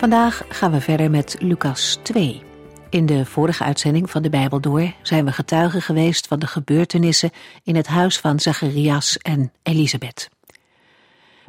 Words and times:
Vandaag 0.00 0.42
gaan 0.48 0.70
we 0.70 0.80
verder 0.80 1.10
met 1.10 1.36
Lucas 1.38 1.98
2. 2.02 2.42
In 2.90 3.06
de 3.06 3.24
vorige 3.24 3.64
uitzending 3.64 4.10
van 4.10 4.22
de 4.22 4.30
Bijbel 4.30 4.60
door 4.60 4.92
zijn 5.02 5.24
we 5.24 5.32
getuigen 5.32 5.82
geweest 5.82 6.26
van 6.26 6.38
de 6.38 6.46
gebeurtenissen 6.46 7.30
in 7.62 7.76
het 7.76 7.86
huis 7.86 8.18
van 8.18 8.40
Zacharias 8.40 9.18
en 9.18 9.52
Elisabeth. 9.62 10.28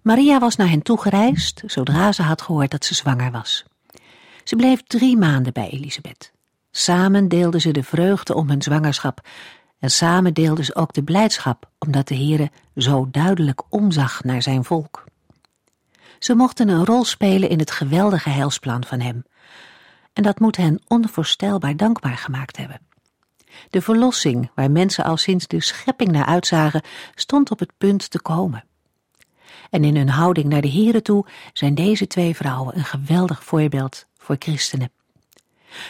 Maria 0.04 0.40
was 0.40 0.56
naar 0.56 0.70
hen 0.70 0.82
toegereisd 0.82 1.64
zodra 1.66 2.12
ze 2.12 2.22
had 2.22 2.42
gehoord 2.42 2.72
dat 2.72 2.86
ze 2.86 2.96
zwanger 2.96 3.32
was. 3.32 3.66
Ze 4.44 4.56
bleef 4.56 4.84
drie 4.84 5.18
maanden 5.18 5.54
bij 5.54 5.70
Elisabeth. 5.70 6.32
Samen 6.72 7.28
deelden 7.28 7.62
ze 7.62 7.72
de 7.72 7.84
vreugde 7.84 8.36
om 8.36 8.50
hun 8.50 8.62
zwangerschap 8.62 9.28
en 9.80 9.92
samen 9.92 10.34
deelden 10.34 10.66
ze 10.66 10.76
ook 10.76 10.94
de 10.94 11.04
blijdschap 11.04 11.70
omdat 11.80 12.08
de 12.08 12.16
Heere 12.16 12.52
zo 12.76 13.08
duidelijk 13.12 13.62
omzag 13.70 14.24
naar 14.24 14.42
zijn 14.42 14.64
volk. 14.64 15.10
Ze 16.24 16.36
mochten 16.36 16.70
een 16.70 16.86
rol 16.86 17.06
spelen 17.06 17.50
in 17.50 17.60
het 17.60 17.72
geweldige 17.72 18.30
heilsplan 18.30 18.86
van 18.86 19.00
hem. 19.00 19.24
En 20.14 20.24
dat 20.24 20.40
moet 20.40 20.58
hen 20.58 20.82
onvoorstelbaar 20.88 21.78
dankbaar 21.78 22.18
gemaakt 22.18 22.58
hebben. 22.58 22.82
De 23.70 23.82
verlossing, 23.82 24.52
waar 24.56 24.72
mensen 24.72 25.04
al 25.04 25.18
sinds 25.18 25.48
de 25.48 25.62
schepping 25.62 26.12
naar 26.12 26.26
uitzagen, 26.26 26.82
stond 27.16 27.52
op 27.52 27.60
het 27.60 27.72
punt 27.78 28.10
te 28.10 28.22
komen. 28.22 28.64
En 29.70 29.84
in 29.84 29.96
hun 29.96 30.10
houding 30.10 30.48
naar 30.48 30.62
de 30.62 30.72
Here 30.72 31.02
toe 31.02 31.26
zijn 31.54 31.76
deze 31.76 32.08
twee 32.08 32.36
vrouwen 32.36 32.78
een 32.78 32.86
geweldig 32.86 33.44
voorbeeld 33.44 34.06
voor 34.18 34.36
christenen. 34.40 34.92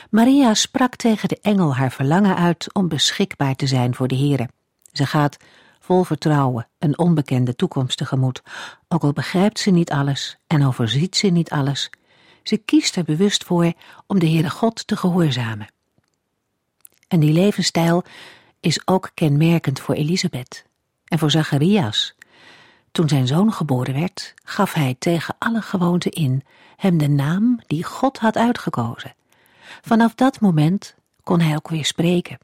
Maria 0.09 0.53
sprak 0.53 0.95
tegen 0.95 1.29
de 1.29 1.39
engel 1.41 1.75
haar 1.75 1.91
verlangen 1.91 2.35
uit 2.35 2.73
om 2.73 2.87
beschikbaar 2.87 3.55
te 3.55 3.67
zijn 3.67 3.95
voor 3.95 4.07
de 4.07 4.17
Here. 4.17 4.49
Ze 4.91 5.05
gaat 5.05 5.37
vol 5.81 6.03
vertrouwen 6.03 6.67
een 6.79 6.97
onbekende 6.97 7.55
toekomst 7.55 7.97
tegemoet, 7.97 8.41
ook 8.87 9.03
al 9.03 9.13
begrijpt 9.13 9.59
ze 9.59 9.69
niet 9.69 9.91
alles 9.91 10.37
en 10.47 10.65
overziet 10.65 11.15
ze 11.15 11.27
niet 11.27 11.49
alles. 11.49 11.89
Ze 12.43 12.57
kiest 12.57 12.95
er 12.95 13.03
bewust 13.03 13.43
voor 13.43 13.73
om 14.07 14.19
de 14.19 14.29
Heere 14.29 14.49
God 14.49 14.87
te 14.87 14.97
gehoorzamen. 14.97 15.67
En 17.07 17.19
die 17.19 17.33
levensstijl 17.33 18.03
is 18.59 18.87
ook 18.87 19.11
kenmerkend 19.13 19.79
voor 19.79 19.95
Elisabeth 19.95 20.65
en 21.05 21.19
voor 21.19 21.31
Zacharias. 21.31 22.15
Toen 22.91 23.09
zijn 23.09 23.27
zoon 23.27 23.53
geboren 23.53 23.93
werd, 23.93 24.33
gaf 24.43 24.73
hij 24.73 24.95
tegen 24.99 25.35
alle 25.39 25.61
gewoonten 25.61 26.11
in 26.11 26.43
hem 26.75 26.97
de 26.97 27.09
naam 27.09 27.59
die 27.67 27.83
God 27.83 28.17
had 28.17 28.37
uitgekozen. 28.37 29.15
Vanaf 29.81 30.15
dat 30.15 30.39
moment 30.39 30.95
kon 31.23 31.39
hij 31.39 31.55
ook 31.55 31.69
weer 31.69 31.85
spreken. 31.85 32.37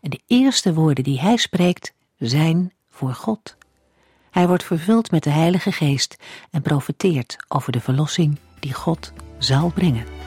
En 0.00 0.10
de 0.10 0.20
eerste 0.26 0.74
woorden 0.74 1.04
die 1.04 1.20
hij 1.20 1.36
spreekt 1.36 1.92
zijn 2.28 2.72
voor 2.90 3.14
God. 3.14 3.56
Hij 4.30 4.46
wordt 4.46 4.64
vervuld 4.64 5.10
met 5.10 5.22
de 5.22 5.30
Heilige 5.30 5.72
Geest 5.72 6.16
en 6.50 6.62
profeteert 6.62 7.36
over 7.48 7.72
de 7.72 7.80
verlossing 7.80 8.38
die 8.60 8.74
God 8.74 9.12
zal 9.38 9.70
brengen. 9.70 10.19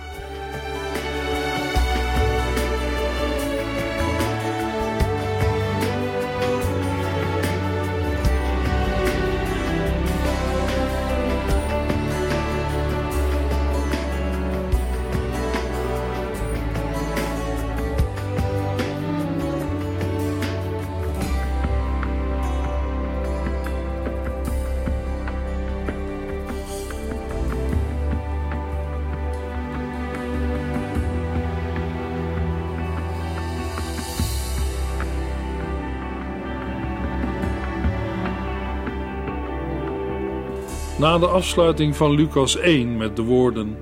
Na 41.03 41.17
de 41.17 41.27
afsluiting 41.27 41.95
van 41.95 42.11
Lucas 42.11 42.55
1 42.55 42.97
met 42.97 43.15
de 43.15 43.21
woorden: 43.21 43.77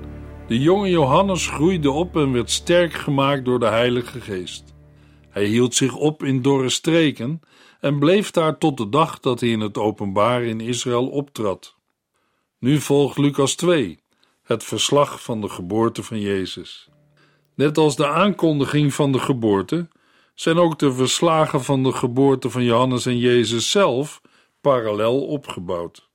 De 0.46 0.58
jonge 0.58 0.90
Johannes 0.90 1.46
groeide 1.46 1.90
op 1.90 2.16
en 2.16 2.32
werd 2.32 2.50
sterk 2.50 2.92
gemaakt 2.92 3.44
door 3.44 3.58
de 3.58 3.66
Heilige 3.66 4.20
Geest. 4.20 4.74
Hij 5.28 5.44
hield 5.44 5.74
zich 5.74 5.94
op 5.94 6.22
in 6.22 6.42
dorre 6.42 6.68
streken 6.68 7.40
en 7.80 7.98
bleef 7.98 8.30
daar 8.30 8.58
tot 8.58 8.76
de 8.76 8.88
dag 8.88 9.20
dat 9.20 9.40
hij 9.40 9.48
in 9.48 9.60
het 9.60 9.78
openbaar 9.78 10.42
in 10.42 10.60
Israël 10.60 11.08
optrad. 11.08 11.76
Nu 12.58 12.80
volgt 12.80 13.18
Lucas 13.18 13.54
2, 13.54 14.02
het 14.42 14.64
verslag 14.64 15.22
van 15.22 15.40
de 15.40 15.48
geboorte 15.48 16.02
van 16.02 16.20
Jezus. 16.20 16.88
Net 17.54 17.78
als 17.78 17.96
de 17.96 18.06
aankondiging 18.06 18.94
van 18.94 19.12
de 19.12 19.18
geboorte, 19.18 19.88
zijn 20.34 20.58
ook 20.58 20.78
de 20.78 20.92
verslagen 20.92 21.64
van 21.64 21.82
de 21.82 21.92
geboorte 21.92 22.50
van 22.50 22.64
Johannes 22.64 23.06
en 23.06 23.18
Jezus 23.18 23.70
zelf 23.70 24.20
parallel 24.60 25.26
opgebouwd. 25.26 26.10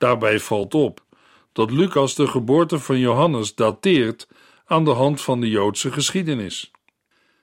Daarbij 0.00 0.40
valt 0.40 0.74
op 0.74 1.04
dat 1.52 1.70
Lucas 1.70 2.14
de 2.14 2.26
geboorte 2.26 2.78
van 2.78 2.98
Johannes 2.98 3.54
dateert 3.54 4.28
aan 4.66 4.84
de 4.84 4.90
hand 4.90 5.20
van 5.20 5.40
de 5.40 5.48
Joodse 5.48 5.92
geschiedenis. 5.92 6.70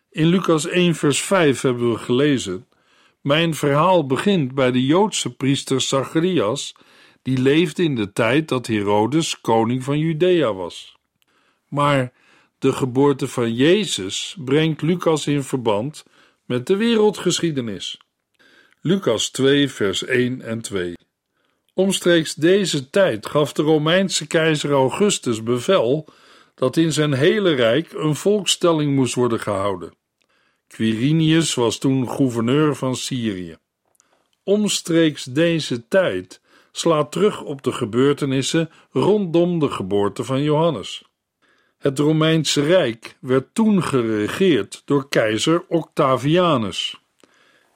In 0.09 0.27
Lucas 0.27 0.67
1, 0.67 0.95
vers 0.95 1.21
5 1.21 1.61
hebben 1.61 1.91
we 1.91 1.97
gelezen: 1.97 2.67
Mijn 3.21 3.55
verhaal 3.55 4.05
begint 4.05 4.55
bij 4.55 4.71
de 4.71 4.85
Joodse 4.85 5.35
priester 5.35 5.81
Zacharias, 5.81 6.75
die 7.21 7.37
leefde 7.37 7.83
in 7.83 7.95
de 7.95 8.13
tijd 8.13 8.47
dat 8.47 8.67
Herodes 8.67 9.41
koning 9.41 9.83
van 9.83 9.99
Judea 9.99 10.53
was. 10.53 10.97
Maar 11.67 12.13
de 12.59 12.73
geboorte 12.73 13.27
van 13.27 13.53
Jezus 13.53 14.35
brengt 14.39 14.81
Lucas 14.81 15.27
in 15.27 15.43
verband 15.43 16.05
met 16.45 16.67
de 16.67 16.75
wereldgeschiedenis. 16.75 18.01
Lucas 18.81 19.29
2, 19.29 19.69
vers 19.69 20.05
1 20.05 20.41
en 20.41 20.61
2. 20.61 20.95
Omstreeks 21.77 22.33
deze 22.33 22.89
tijd 22.89 23.25
gaf 23.25 23.53
de 23.53 23.61
Romeinse 23.61 24.27
keizer 24.27 24.71
Augustus 24.71 25.43
bevel 25.43 26.07
dat 26.55 26.77
in 26.77 26.93
zijn 26.93 27.13
hele 27.13 27.53
rijk 27.53 27.93
een 27.93 28.15
volkstelling 28.15 28.95
moest 28.95 29.15
worden 29.15 29.39
gehouden. 29.39 29.93
Quirinius 30.67 31.53
was 31.53 31.77
toen 31.77 32.09
gouverneur 32.09 32.75
van 32.75 32.95
Syrië. 32.95 33.57
Omstreeks 34.43 35.23
deze 35.23 35.87
tijd 35.87 36.41
slaat 36.71 37.11
terug 37.11 37.41
op 37.41 37.63
de 37.63 37.71
gebeurtenissen 37.71 38.69
rondom 38.91 39.59
de 39.59 39.69
geboorte 39.69 40.23
van 40.23 40.43
Johannes. 40.43 41.03
Het 41.77 41.99
Romeinse 41.99 42.61
Rijk 42.61 43.17
werd 43.19 43.47
toen 43.53 43.83
geregeerd 43.83 44.81
door 44.85 45.09
keizer 45.09 45.65
Octavianus. 45.67 47.01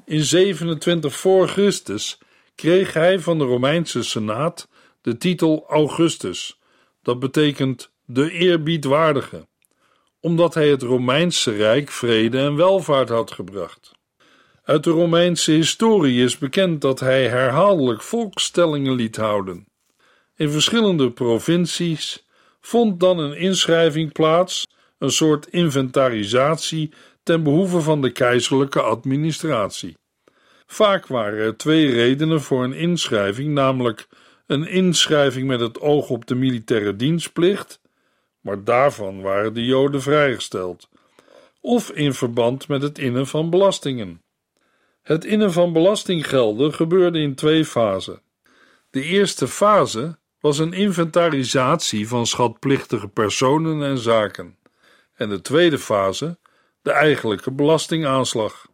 In 0.06 0.24
27 0.24 1.16
voor 1.16 1.48
Christus 1.48 2.20
kreeg 2.62 2.94
hij 2.94 3.20
van 3.20 3.38
de 3.38 3.44
Romeinse 3.44 4.04
Senaat 4.04 4.68
de 5.02 5.18
titel 5.18 5.66
Augustus, 5.68 6.60
dat 7.02 7.20
betekent 7.20 7.92
de 8.06 8.32
eerbiedwaardige, 8.32 9.48
omdat 10.20 10.54
hij 10.54 10.70
het 10.70 10.82
Romeinse 10.82 11.52
Rijk 11.52 11.90
vrede 11.90 12.40
en 12.40 12.56
welvaart 12.56 13.10
had 13.10 13.32
gebracht. 13.32 13.92
Uit 14.64 14.84
de 14.84 14.90
Romeinse 14.90 15.52
historie 15.52 16.24
is 16.24 16.38
bekend 16.38 16.82
dat 16.82 17.00
hij 17.00 17.28
herhaaldelijk 17.28 18.02
volkstellingen 18.02 18.96
liet 18.96 19.16
houden. 19.16 19.66
In 20.36 20.50
verschillende 20.50 21.12
provincies 21.12 22.26
vond 22.60 23.00
dan 23.00 23.20
een 23.20 23.38
inschrijving 23.38 24.12
plaats, 24.12 24.68
een 24.98 25.12
soort 25.12 25.48
inventarisatie 25.48 26.94
ten 27.24 27.44
behoeve 27.44 27.82
van 27.82 28.02
de 28.02 28.12
keizerlijke 28.12 28.82
administratie. 28.82 30.00
Vaak 30.72 31.08
waren 31.08 31.40
er 31.40 31.58
twee 31.58 31.92
redenen 31.92 32.42
voor 32.42 32.64
een 32.64 32.74
inschrijving, 32.74 33.54
namelijk 33.54 34.08
een 34.48 34.68
inschrijving 34.68 35.48
met 35.48 35.60
het 35.60 35.80
oog 35.80 36.10
op 36.10 36.26
de 36.26 36.36
militaire 36.36 36.96
dienstplicht, 36.96 37.82
maar 38.42 38.64
daarvan 38.64 39.22
waren 39.22 39.54
de 39.54 39.66
Joden 39.66 40.02
vrijgesteld, 40.02 40.90
of 41.62 41.90
in 41.90 42.14
verband 42.14 42.68
met 42.68 42.82
het 42.82 43.00
innen 43.00 43.28
van 43.28 43.50
belastingen. 43.50 44.22
Het 45.02 45.26
innen 45.26 45.52
van 45.52 45.74
belastinggelden 45.74 46.74
gebeurde 46.74 47.20
in 47.20 47.36
twee 47.36 47.66
fasen. 47.66 48.22
De 48.90 49.04
eerste 49.04 49.48
fase 49.48 50.18
was 50.40 50.58
een 50.58 50.74
inventarisatie 50.74 52.08
van 52.08 52.26
schatplichtige 52.26 53.08
personen 53.08 53.84
en 53.84 53.98
zaken, 53.98 54.58
en 55.14 55.30
de 55.30 55.42
tweede 55.42 55.80
fase, 55.80 56.38
de 56.82 56.92
eigenlijke 56.92 57.52
belastingaanslag. 57.52 58.70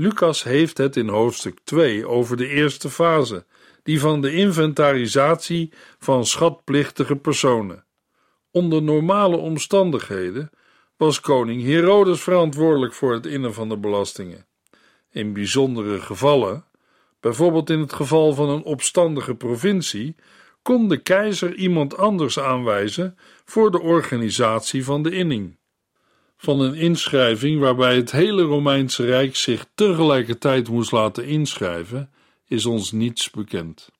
Lucas 0.00 0.42
heeft 0.42 0.78
het 0.78 0.96
in 0.96 1.08
hoofdstuk 1.08 1.58
2 1.64 2.06
over 2.06 2.36
de 2.36 2.48
eerste 2.48 2.90
fase, 2.90 3.46
die 3.82 4.00
van 4.00 4.20
de 4.20 4.32
inventarisatie 4.32 5.72
van 5.98 6.26
schatplichtige 6.26 7.16
personen. 7.16 7.84
Onder 8.50 8.82
normale 8.82 9.36
omstandigheden 9.36 10.50
was 10.96 11.20
koning 11.20 11.62
Herodes 11.62 12.20
verantwoordelijk 12.20 12.94
voor 12.94 13.12
het 13.12 13.26
innen 13.26 13.54
van 13.54 13.68
de 13.68 13.78
belastingen. 13.78 14.46
In 15.10 15.32
bijzondere 15.32 16.00
gevallen, 16.00 16.64
bijvoorbeeld 17.20 17.70
in 17.70 17.80
het 17.80 17.92
geval 17.92 18.34
van 18.34 18.48
een 18.48 18.64
opstandige 18.64 19.34
provincie, 19.34 20.14
kon 20.62 20.88
de 20.88 20.98
keizer 20.98 21.54
iemand 21.54 21.96
anders 21.96 22.38
aanwijzen 22.38 23.16
voor 23.44 23.70
de 23.70 23.80
organisatie 23.80 24.84
van 24.84 25.02
de 25.02 25.10
inning. 25.10 25.58
Van 26.40 26.60
een 26.60 26.74
inschrijving 26.74 27.60
waarbij 27.60 27.96
het 27.96 28.10
hele 28.10 28.42
Romeinse 28.42 29.04
Rijk 29.04 29.36
zich 29.36 29.66
tegelijkertijd 29.74 30.68
moest 30.68 30.92
laten 30.92 31.26
inschrijven, 31.26 32.10
is 32.46 32.66
ons 32.66 32.92
niets 32.92 33.30
bekend. 33.30 33.90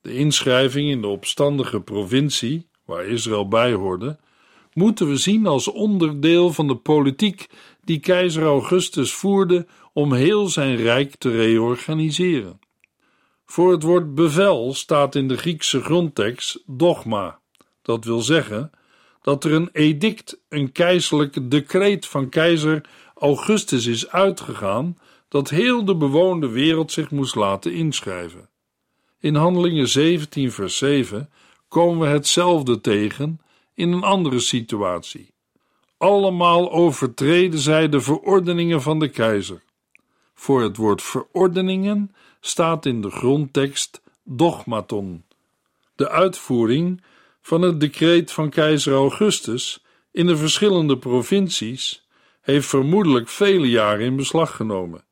De 0.00 0.14
inschrijving 0.14 0.90
in 0.90 1.00
de 1.00 1.06
opstandige 1.06 1.80
provincie, 1.80 2.66
waar 2.84 3.04
Israël 3.04 3.48
bij 3.48 3.72
hoorde, 3.72 4.18
moeten 4.72 5.08
we 5.08 5.16
zien 5.16 5.46
als 5.46 5.68
onderdeel 5.68 6.52
van 6.52 6.66
de 6.68 6.76
politiek 6.76 7.46
die 7.84 8.00
keizer 8.00 8.42
Augustus 8.42 9.12
voerde 9.12 9.66
om 9.92 10.12
heel 10.12 10.48
zijn 10.48 10.76
rijk 10.76 11.16
te 11.16 11.30
reorganiseren. 11.30 12.60
Voor 13.44 13.72
het 13.72 13.82
woord 13.82 14.14
bevel 14.14 14.74
staat 14.74 15.14
in 15.14 15.28
de 15.28 15.36
Griekse 15.36 15.82
grondtekst 15.82 16.62
dogma. 16.66 17.38
Dat 17.82 18.04
wil 18.04 18.20
zeggen 18.20 18.70
dat 19.26 19.44
er 19.44 19.52
een 19.52 19.68
edict, 19.72 20.40
een 20.48 20.72
keizerlijk 20.72 21.50
decreet 21.50 22.06
van 22.06 22.28
keizer 22.28 22.88
Augustus 23.14 23.86
is 23.86 24.08
uitgegaan 24.08 24.98
dat 25.28 25.50
heel 25.50 25.84
de 25.84 25.96
bewoonde 25.96 26.48
wereld 26.48 26.92
zich 26.92 27.10
moest 27.10 27.34
laten 27.34 27.72
inschrijven. 27.72 28.48
In 29.18 29.34
Handelingen 29.34 29.88
17, 29.88 30.52
vers 30.52 30.76
7 30.76 31.30
komen 31.68 31.98
we 31.98 32.06
hetzelfde 32.06 32.80
tegen 32.80 33.40
in 33.74 33.92
een 33.92 34.02
andere 34.02 34.38
situatie. 34.38 35.34
Allemaal 35.96 36.72
overtreden 36.72 37.58
zij 37.58 37.88
de 37.88 38.00
verordeningen 38.00 38.82
van 38.82 38.98
de 38.98 39.08
keizer. 39.08 39.62
Voor 40.34 40.62
het 40.62 40.76
woord 40.76 41.02
verordeningen 41.02 42.14
staat 42.40 42.86
in 42.86 43.00
de 43.00 43.10
grondtekst 43.10 44.02
dogmaton, 44.24 45.24
de 45.94 46.08
uitvoering 46.08 47.02
van 47.46 47.62
het 47.62 47.80
decreet 47.80 48.32
van 48.32 48.50
keizer 48.50 48.94
Augustus 48.94 49.84
in 50.10 50.26
de 50.26 50.36
verschillende 50.36 50.98
provincies 50.98 52.06
heeft 52.40 52.66
vermoedelijk 52.66 53.28
vele 53.28 53.68
jaren 53.68 54.04
in 54.04 54.16
beslag 54.16 54.56
genomen. 54.56 55.04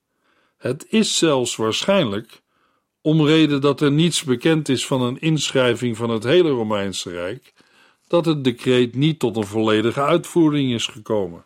Het 0.56 0.86
is 0.88 1.18
zelfs 1.18 1.56
waarschijnlijk, 1.56 2.42
om 3.00 3.26
reden 3.26 3.60
dat 3.60 3.80
er 3.80 3.92
niets 3.92 4.24
bekend 4.24 4.68
is 4.68 4.86
van 4.86 5.02
een 5.02 5.20
inschrijving 5.20 5.96
van 5.96 6.10
het 6.10 6.24
hele 6.24 6.48
Romeinse 6.48 7.10
Rijk, 7.10 7.52
dat 8.08 8.24
het 8.24 8.44
decreet 8.44 8.94
niet 8.94 9.18
tot 9.18 9.36
een 9.36 9.46
volledige 9.46 10.02
uitvoering 10.02 10.72
is 10.72 10.86
gekomen. 10.86 11.44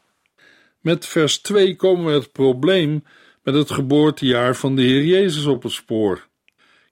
Met 0.81 1.07
vers 1.07 1.39
2 1.39 1.77
komen 1.77 2.05
we 2.05 2.13
het 2.13 2.33
probleem 2.33 3.05
met 3.43 3.55
het 3.55 3.71
geboortejaar 3.71 4.57
van 4.57 4.77
de 4.77 4.83
Heer 4.83 5.05
Jezus 5.05 5.47
op 5.47 5.63
het 5.63 5.73
spoor. 5.73 6.27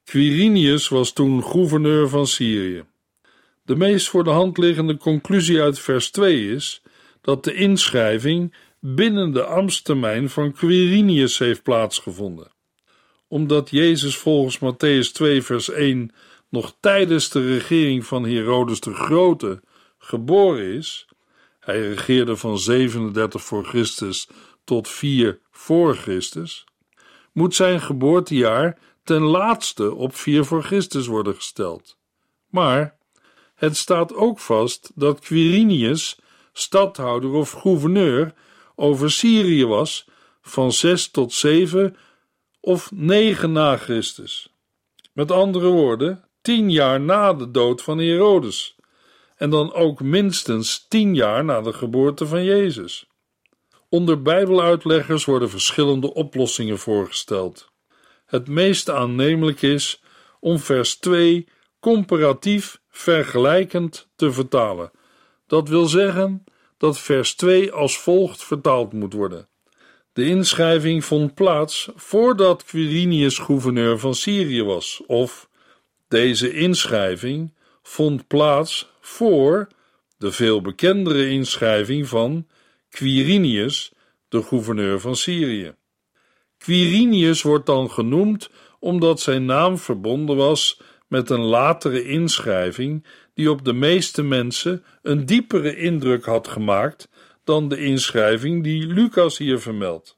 Quirinius 0.04 0.88
was 0.88 1.12
toen 1.12 1.44
gouverneur 1.44 2.08
van 2.08 2.26
Syrië. 2.26 2.84
De 3.66 3.76
meest 3.76 4.08
voor 4.08 4.24
de 4.24 4.30
hand 4.30 4.58
liggende 4.58 4.96
conclusie 4.96 5.62
uit 5.62 5.78
vers 5.78 6.10
2 6.10 6.50
is 6.50 6.82
dat 7.20 7.44
de 7.44 7.54
inschrijving 7.54 8.54
binnen 8.80 9.32
de 9.32 9.44
ambtstermijn 9.44 10.30
van 10.30 10.52
Quirinius 10.52 11.38
heeft 11.38 11.62
plaatsgevonden. 11.62 12.52
Omdat 13.28 13.70
Jezus 13.70 14.16
volgens 14.16 14.58
Matthäus 14.58 15.12
2 15.12 15.42
vers 15.42 15.70
1 15.70 16.10
nog 16.48 16.76
tijdens 16.80 17.28
de 17.28 17.46
regering 17.46 18.06
van 18.06 18.24
Herodes 18.26 18.80
de 18.80 18.94
Grote 18.94 19.62
geboren 19.98 20.64
is, 20.64 21.06
hij 21.60 21.80
regeerde 21.80 22.36
van 22.36 22.58
37 22.58 23.42
voor 23.42 23.64
Christus 23.64 24.28
tot 24.64 24.88
4 24.88 25.40
voor 25.50 25.96
Christus, 25.96 26.64
moet 27.32 27.54
zijn 27.54 27.80
geboortejaar 27.80 28.78
ten 29.04 29.22
laatste 29.22 29.94
op 29.94 30.14
4 30.14 30.44
voor 30.44 30.62
Christus 30.62 31.06
worden 31.06 31.34
gesteld. 31.34 31.98
Maar 32.50 32.95
het 33.56 33.76
staat 33.76 34.14
ook 34.14 34.38
vast 34.38 34.90
dat 34.94 35.20
Quirinius 35.20 36.18
stadhouder 36.52 37.30
of 37.30 37.50
gouverneur 37.50 38.34
over 38.74 39.10
Syrië 39.10 39.66
was 39.66 40.08
van 40.40 40.72
6 40.72 41.10
tot 41.10 41.32
7 41.32 41.96
of 42.60 42.90
9 42.94 43.52
na 43.52 43.76
Christus. 43.76 44.48
Met 45.12 45.30
andere 45.30 45.68
woorden, 45.68 46.24
tien 46.42 46.70
jaar 46.70 47.00
na 47.00 47.32
de 47.32 47.50
dood 47.50 47.82
van 47.82 47.98
Herodes, 47.98 48.76
en 49.36 49.50
dan 49.50 49.72
ook 49.72 50.00
minstens 50.00 50.86
tien 50.88 51.14
jaar 51.14 51.44
na 51.44 51.60
de 51.60 51.72
geboorte 51.72 52.26
van 52.26 52.44
Jezus. 52.44 53.06
Onder 53.88 54.22
Bijbeluitleggers 54.22 55.24
worden 55.24 55.50
verschillende 55.50 56.14
oplossingen 56.14 56.78
voorgesteld. 56.78 57.70
Het 58.26 58.48
meest 58.48 58.90
aannemelijk 58.90 59.62
is 59.62 60.02
om 60.40 60.58
vers 60.58 60.96
2 60.96 61.48
comparatief 61.80 62.80
vergelijkend 62.96 64.08
te 64.14 64.32
vertalen. 64.32 64.90
Dat 65.46 65.68
wil 65.68 65.86
zeggen 65.86 66.44
dat 66.78 66.98
vers 66.98 67.34
2 67.34 67.72
als 67.72 67.98
volgt 67.98 68.44
vertaald 68.44 68.92
moet 68.92 69.12
worden. 69.12 69.48
De 70.12 70.24
inschrijving 70.24 71.04
vond 71.04 71.34
plaats 71.34 71.88
voordat 71.94 72.64
Quirinius 72.64 73.38
gouverneur 73.38 73.98
van 73.98 74.14
Syrië 74.14 74.62
was, 74.62 75.02
of 75.06 75.48
deze 76.08 76.52
inschrijving 76.52 77.54
vond 77.82 78.26
plaats 78.26 78.90
voor 79.00 79.68
de 80.18 80.32
veel 80.32 80.60
bekendere 80.60 81.28
inschrijving 81.28 82.08
van 82.08 82.46
Quirinius, 82.88 83.92
de 84.28 84.42
gouverneur 84.42 85.00
van 85.00 85.16
Syrië. 85.16 85.74
Quirinius 86.58 87.42
wordt 87.42 87.66
dan 87.66 87.90
genoemd 87.90 88.50
omdat 88.78 89.20
zijn 89.20 89.44
naam 89.44 89.78
verbonden 89.78 90.36
was 90.36 90.80
met 91.06 91.30
een 91.30 91.44
latere 91.44 92.04
inschrijving 92.04 93.06
die 93.34 93.50
op 93.50 93.64
de 93.64 93.72
meeste 93.72 94.22
mensen 94.22 94.84
een 95.02 95.26
diepere 95.26 95.76
indruk 95.76 96.24
had 96.24 96.48
gemaakt 96.48 97.08
dan 97.44 97.68
de 97.68 97.78
inschrijving 97.78 98.62
die 98.62 98.86
Lucas 98.86 99.38
hier 99.38 99.60
vermeldt. 99.60 100.14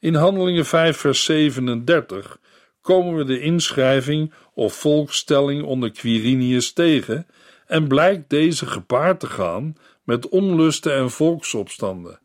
In 0.00 0.14
Handelingen 0.14 0.66
5 0.66 0.96
vers 0.96 1.24
37 1.24 2.38
komen 2.80 3.16
we 3.16 3.24
de 3.24 3.40
inschrijving 3.40 4.32
of 4.54 4.74
volkstelling 4.74 5.62
onder 5.62 5.90
Quirinius 5.90 6.72
tegen 6.72 7.26
en 7.66 7.88
blijkt 7.88 8.30
deze 8.30 8.66
gepaard 8.66 9.20
te 9.20 9.26
gaan 9.26 9.76
met 10.02 10.28
onlusten 10.28 10.94
en 10.94 11.10
volksopstanden. 11.10 12.20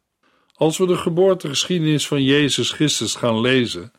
Als 0.53 0.77
we 0.77 0.87
de 0.87 0.97
geboortegeschiedenis 0.97 2.07
van 2.07 2.23
Jezus 2.23 2.71
Christus 2.71 3.15
gaan 3.15 3.41
lezen, 3.41 3.91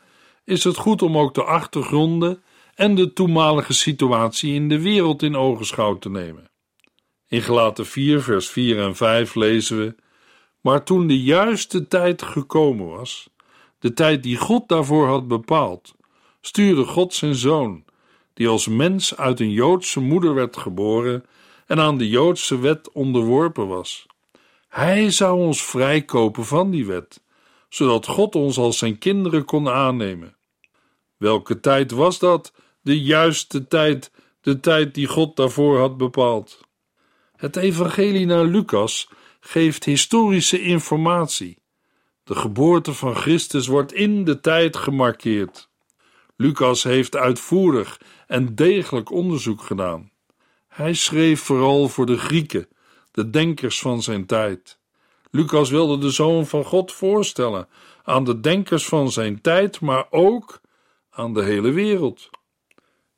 is 0.45 0.63
het 0.63 0.77
goed 0.77 1.01
om 1.01 1.17
ook 1.17 1.33
de 1.33 1.43
achtergronden 1.43 2.43
en 2.81 2.95
de 2.95 3.13
toenmalige 3.13 3.73
situatie 3.73 4.53
in 4.53 4.69
de 4.69 4.81
wereld 4.81 5.23
in 5.23 5.35
ogenschouw 5.35 5.97
te 5.97 6.09
nemen. 6.09 6.51
In 7.27 7.41
Gelaten 7.41 7.85
4, 7.85 8.21
vers 8.21 8.49
4 8.49 8.79
en 8.79 8.95
5 8.95 9.35
lezen 9.35 9.77
we: 9.77 9.95
Maar 10.61 10.83
toen 10.83 11.07
de 11.07 11.21
juiste 11.21 11.87
tijd 11.87 12.21
gekomen 12.21 12.87
was, 12.87 13.29
de 13.79 13.93
tijd 13.93 14.23
die 14.23 14.37
God 14.37 14.67
daarvoor 14.67 15.07
had 15.07 15.27
bepaald, 15.27 15.95
stuurde 16.39 16.85
God 16.85 17.13
zijn 17.13 17.35
zoon, 17.35 17.85
die 18.33 18.47
als 18.47 18.67
mens 18.67 19.17
uit 19.17 19.39
een 19.39 19.51
Joodse 19.51 19.99
moeder 19.99 20.33
werd 20.33 20.57
geboren 20.57 21.25
en 21.65 21.79
aan 21.79 21.97
de 21.97 22.09
Joodse 22.09 22.59
wet 22.59 22.91
onderworpen 22.91 23.67
was. 23.67 24.05
Hij 24.67 25.11
zou 25.11 25.39
ons 25.39 25.63
vrijkopen 25.63 26.45
van 26.45 26.71
die 26.71 26.85
wet, 26.85 27.23
zodat 27.69 28.07
God 28.07 28.35
ons 28.35 28.57
als 28.57 28.77
zijn 28.77 28.97
kinderen 28.97 29.45
kon 29.45 29.69
aannemen. 29.69 30.35
Welke 31.17 31.59
tijd 31.59 31.91
was 31.91 32.19
dat? 32.19 32.53
De 32.81 33.01
juiste 33.01 33.67
tijd, 33.67 34.11
de 34.41 34.59
tijd 34.59 34.93
die 34.93 35.07
God 35.07 35.35
daarvoor 35.35 35.79
had 35.79 35.97
bepaald. 35.97 36.59
Het 37.35 37.55
evangelie 37.55 38.25
naar 38.25 38.45
Lucas 38.45 39.09
geeft 39.39 39.83
historische 39.83 40.61
informatie. 40.61 41.57
De 42.23 42.35
geboorte 42.35 42.93
van 42.93 43.15
Christus 43.15 43.67
wordt 43.67 43.93
in 43.93 44.23
de 44.23 44.39
tijd 44.39 44.77
gemarkeerd. 44.77 45.69
Lucas 46.35 46.83
heeft 46.83 47.15
uitvoerig 47.15 47.99
en 48.27 48.55
degelijk 48.55 49.11
onderzoek 49.11 49.61
gedaan. 49.61 50.11
Hij 50.67 50.93
schreef 50.93 51.41
vooral 51.41 51.89
voor 51.89 52.05
de 52.05 52.17
Grieken, 52.17 52.67
de 53.11 53.29
denkers 53.29 53.79
van 53.79 54.01
zijn 54.01 54.25
tijd. 54.25 54.79
Lucas 55.31 55.69
wilde 55.69 55.97
de 55.97 56.09
Zoon 56.09 56.47
van 56.47 56.63
God 56.63 56.91
voorstellen 56.91 57.67
aan 58.03 58.23
de 58.23 58.39
denkers 58.39 58.85
van 58.85 59.11
zijn 59.11 59.41
tijd, 59.41 59.81
maar 59.81 60.07
ook 60.09 60.61
aan 61.09 61.33
de 61.33 61.43
hele 61.43 61.71
wereld. 61.71 62.29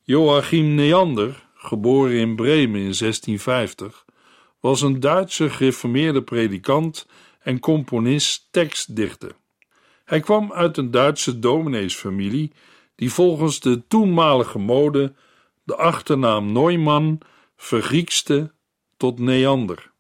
Joachim 0.06 0.76
Neander, 0.76 1.44
geboren 1.56 2.16
in 2.16 2.36
Bremen 2.36 2.80
in 2.80 2.94
1650, 2.98 4.06
was 4.60 4.82
een 4.82 5.00
Duitse 5.00 5.50
gereformeerde 5.50 6.22
predikant 6.24 7.08
en 7.40 7.60
componist 7.60 8.48
tekstdichter. 8.52 9.36
Hij 10.06 10.20
kwam 10.20 10.54
uit 10.54 10.78
een 10.78 10.92
Duitse 10.92 11.40
domineesfamilie 11.40 12.52
die 12.96 13.12
volgens 13.12 13.60
de 13.60 13.88
toenmalige 13.88 14.60
mode 14.60 15.14
de 15.64 15.76
achternaam 15.76 16.52
Neumann 16.52 17.20
vergriekste 17.56 18.54
tot 18.98 19.20
Neander. 19.20 19.92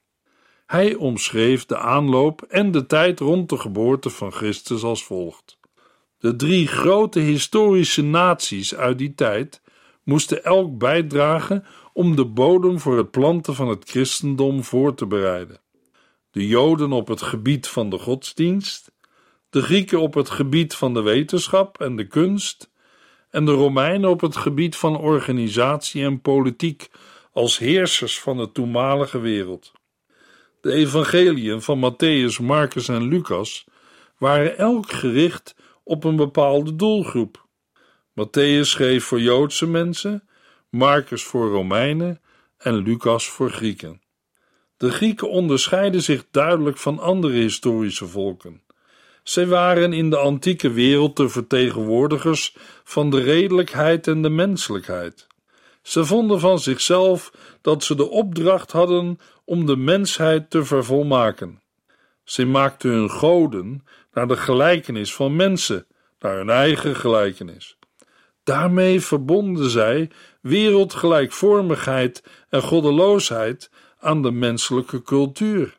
Hij 0.65 0.95
omschreef 0.95 1.65
de 1.65 1.77
aanloop 1.77 2.41
en 2.41 2.71
de 2.71 2.85
tijd 2.85 3.19
rond 3.19 3.49
de 3.49 3.57
geboorte 3.57 4.09
van 4.09 4.31
Christus 4.31 4.83
als 4.83 5.03
volgt. 5.03 5.59
De 6.17 6.35
drie 6.35 6.67
grote 6.67 7.19
historische 7.19 8.03
naties 8.03 8.75
uit 8.75 8.97
die 8.97 9.13
tijd 9.15 9.61
moesten 10.03 10.43
elk 10.43 10.77
bijdragen 10.77 11.65
om 11.93 12.15
de 12.15 12.25
bodem 12.25 12.79
voor 12.79 12.97
het 12.97 13.11
planten 13.11 13.55
van 13.55 13.67
het 13.67 13.89
christendom 13.89 14.63
voor 14.63 14.95
te 14.95 15.05
bereiden. 15.05 15.61
De 16.31 16.47
Joden 16.47 16.91
op 16.91 17.07
het 17.07 17.21
gebied 17.21 17.67
van 17.67 17.89
de 17.89 17.97
godsdienst, 17.97 18.91
de 19.49 19.61
Grieken 19.61 19.99
op 19.99 20.13
het 20.13 20.29
gebied 20.29 20.75
van 20.75 20.93
de 20.93 21.01
wetenschap 21.01 21.81
en 21.81 21.95
de 21.95 22.07
kunst, 22.07 22.71
en 23.29 23.45
de 23.45 23.51
Romeinen 23.51 24.09
op 24.09 24.21
het 24.21 24.35
gebied 24.35 24.75
van 24.75 24.97
organisatie 24.97 26.03
en 26.03 26.21
politiek 26.21 26.89
als 27.31 27.57
heersers 27.57 28.19
van 28.19 28.37
de 28.37 28.51
toenmalige 28.51 29.19
wereld. 29.19 29.71
De 30.61 30.71
evangeliën 30.71 31.61
van 31.61 31.93
Matthäus, 31.93 32.41
Marcus 32.41 32.87
en 32.87 33.07
Lucas 33.07 33.65
waren 34.17 34.57
elk 34.57 34.91
gericht 34.91 35.55
op 35.83 36.03
een 36.03 36.15
bepaalde 36.15 36.75
doelgroep. 36.75 37.42
Matthäus 38.13 38.69
schreef 38.69 39.05
voor 39.05 39.21
Joodse 39.21 39.67
mensen, 39.67 40.23
Marcus 40.69 41.23
voor 41.23 41.49
Romeinen 41.49 42.21
en 42.57 42.75
Lucas 42.75 43.29
voor 43.29 43.49
Grieken. 43.49 44.01
De 44.77 44.91
Grieken 44.91 45.29
onderscheiden 45.29 46.01
zich 46.01 46.25
duidelijk 46.31 46.77
van 46.77 46.99
andere 46.99 47.33
historische 47.33 48.07
volken. 48.07 48.61
Zij 49.23 49.47
waren 49.47 49.93
in 49.93 50.09
de 50.09 50.17
antieke 50.17 50.71
wereld 50.71 51.17
de 51.17 51.29
vertegenwoordigers 51.29 52.55
van 52.83 53.09
de 53.09 53.21
redelijkheid 53.21 54.07
en 54.07 54.21
de 54.21 54.29
menselijkheid. 54.29 55.27
Ze 55.81 56.05
vonden 56.05 56.39
van 56.39 56.59
zichzelf 56.59 57.31
dat 57.61 57.83
ze 57.83 57.95
de 57.95 58.09
opdracht 58.09 58.71
hadden 58.71 59.17
om 59.45 59.65
de 59.65 59.75
mensheid 59.75 60.49
te 60.49 60.65
vervolmaken. 60.65 61.61
Ze 62.23 62.45
maakten 62.45 62.89
hun 62.89 63.09
goden 63.09 63.85
naar 64.13 64.27
de 64.27 64.37
gelijkenis 64.37 65.13
van 65.13 65.35
mensen, 65.35 65.87
naar 66.19 66.35
hun 66.35 66.49
eigen 66.49 66.95
gelijkenis. 66.95 67.77
Daarmee 68.43 69.01
verbonden 69.01 69.69
zij 69.69 70.09
wereldgelijkvormigheid 70.41 72.23
en 72.49 72.61
goddeloosheid 72.61 73.69
aan 73.99 74.21
de 74.21 74.31
menselijke 74.31 75.01
cultuur. 75.01 75.77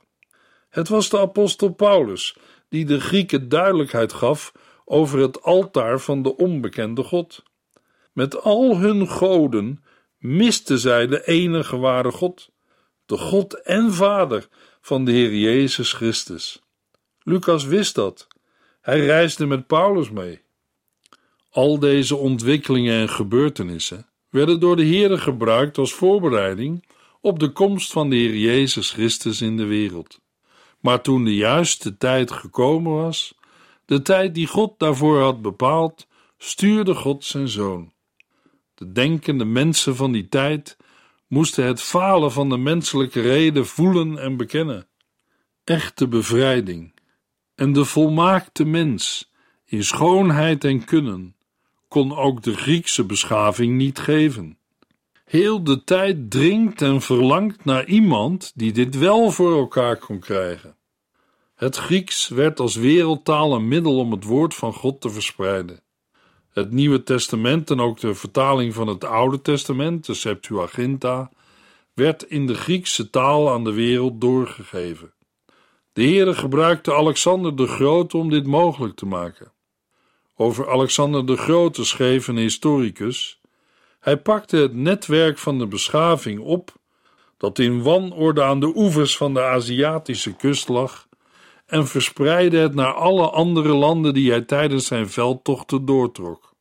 Het 0.69 0.89
was 0.89 1.09
de 1.09 1.19
apostel 1.19 1.69
Paulus 1.69 2.37
die 2.69 2.85
de 2.85 3.01
Grieken 3.01 3.49
duidelijkheid 3.49 4.13
gaf 4.13 4.53
over 4.85 5.19
het 5.19 5.43
altaar 5.43 6.01
van 6.01 6.23
de 6.23 6.37
onbekende 6.37 7.03
God. 7.03 7.43
Met 8.13 8.43
al 8.43 8.79
hun 8.79 9.09
goden 9.09 9.85
misten 10.19 10.79
zij 10.79 11.07
de 11.07 11.27
enige 11.27 11.77
ware 11.77 12.11
God, 12.11 12.51
de 13.07 13.17
God 13.17 13.63
en 13.63 13.93
Vader 13.93 14.49
van 14.81 15.05
de 15.05 15.13
Heer 15.13 15.35
Jezus 15.35 15.93
Christus. 15.93 16.63
Lucas 17.23 17.65
wist 17.65 17.95
dat. 17.95 18.27
Hij 18.81 19.05
reisde 19.05 19.47
met 19.47 19.67
Paulus 19.67 20.11
mee. 20.11 20.44
Al 21.55 21.79
deze 21.79 22.17
ontwikkelingen 22.17 23.01
en 23.01 23.09
gebeurtenissen 23.09 24.07
werden 24.31 24.61
door 24.61 24.77
de 24.77 24.83
Heer 24.83 25.19
gebruikt 25.19 25.79
als 25.79 25.93
voorbereiding 25.93 26.85
op 27.21 27.39
de 27.39 27.53
komst 27.53 27.93
van 27.93 28.11
de 28.11 28.17
Heer 28.17 28.37
Jezus 28.37 28.91
Christus 28.91 29.41
in 29.41 29.57
de 29.57 29.65
wereld. 29.65 30.21
Maar 30.81 31.01
toen 31.03 31.25
de 31.25 31.35
juiste 31.35 31.97
tijd 31.97 32.31
gekomen 32.31 32.93
was, 32.93 33.35
de 33.85 34.03
tijd 34.03 34.35
die 34.35 34.47
God 34.47 34.79
daarvoor 34.79 35.21
had 35.21 35.43
bepaald, 35.43 36.07
stuurde 36.39 36.95
God 36.95 37.25
zijn 37.25 37.49
zoon. 37.49 37.93
De 38.75 38.93
denkende 38.93 39.45
mensen 39.45 39.97
van 39.97 40.13
die 40.13 40.29
tijd 40.29 40.77
moesten 41.27 41.65
het 41.65 41.83
falen 41.83 42.33
van 42.33 42.49
de 42.49 42.59
menselijke 42.59 43.21
reden 43.21 43.67
voelen 43.67 44.19
en 44.19 44.37
bekennen. 44.37 44.89
Echte 45.65 46.09
bevrijding 46.09 46.95
en 47.55 47.73
de 47.73 47.85
volmaakte 47.85 48.65
mens 48.65 49.33
in 49.65 49.85
schoonheid 49.85 50.65
en 50.65 50.85
kunnen 50.85 51.34
kon 51.95 52.17
ook 52.17 52.43
de 52.43 52.57
Griekse 52.57 53.05
beschaving 53.05 53.77
niet 53.77 53.99
geven. 53.99 54.59
Heel 55.25 55.65
de 55.65 55.85
tijd 55.85 56.31
dringt 56.31 56.83
en 56.83 57.01
verlangt 57.01 57.65
naar 57.65 57.87
iemand 57.87 58.53
die 58.55 58.73
dit 58.73 58.99
wel 58.99 59.31
voor 59.31 59.53
elkaar 59.57 59.97
kon 59.97 60.19
krijgen. 60.19 60.77
Het 61.55 61.77
Grieks 61.77 62.29
werd 62.29 62.61
als 62.61 62.75
wereldtaal 62.75 63.55
een 63.55 63.69
middel 63.69 63.99
om 63.99 64.13
het 64.13 64.25
woord 64.25 64.55
van 64.55 64.73
God 64.73 65.01
te 65.01 65.11
verspreiden. 65.11 65.81
Het 66.51 66.71
Nieuwe 66.71 67.03
Testament 67.03 67.71
en 67.71 67.81
ook 67.81 68.01
de 68.01 68.15
vertaling 68.15 68.75
van 68.75 68.87
het 68.87 69.05
Oude 69.05 69.41
Testament, 69.41 70.07
de 70.07 70.15
Septuaginta, 70.15 71.31
werd 71.93 72.23
in 72.23 72.47
de 72.47 72.55
Griekse 72.55 73.11
taal 73.11 73.51
aan 73.51 73.65
de 73.65 73.73
wereld 73.73 74.21
doorgegeven. 74.21 75.13
De 75.93 76.03
Heere 76.03 76.35
gebruikte 76.35 76.95
Alexander 76.95 77.57
de 77.57 77.67
Grote 77.67 78.17
om 78.17 78.31
dit 78.31 78.47
mogelijk 78.47 78.95
te 78.97 79.07
maken. 79.07 79.54
Over 80.37 80.71
Alexander 80.71 81.27
de 81.27 81.37
Grote 81.37 81.85
schreef 81.85 82.29
een 82.29 82.37
historicus: 82.37 83.41
Hij 84.01 84.17
pakte 84.17 84.57
het 84.57 84.75
netwerk 84.75 85.39
van 85.39 85.59
de 85.59 85.67
beschaving 85.67 86.41
op, 86.41 86.73
dat 87.37 87.59
in 87.59 87.83
wanorde 87.83 88.43
aan 88.43 88.61
de 88.61 88.73
oevers 88.77 89.17
van 89.17 89.35
de 89.35 89.43
Aziatische 89.43 90.37
kust 90.37 90.69
lag, 90.69 91.09
en 91.67 91.87
verspreidde 91.87 92.59
het 92.59 92.75
naar 92.75 92.93
alle 92.93 93.31
andere 93.31 93.73
landen 93.75 94.15
die 94.15 94.31
hij 94.31 94.43
tijdens 94.43 94.87
zijn 94.87 95.09
veldtochten 95.09 95.85
doortrok. 95.85 96.53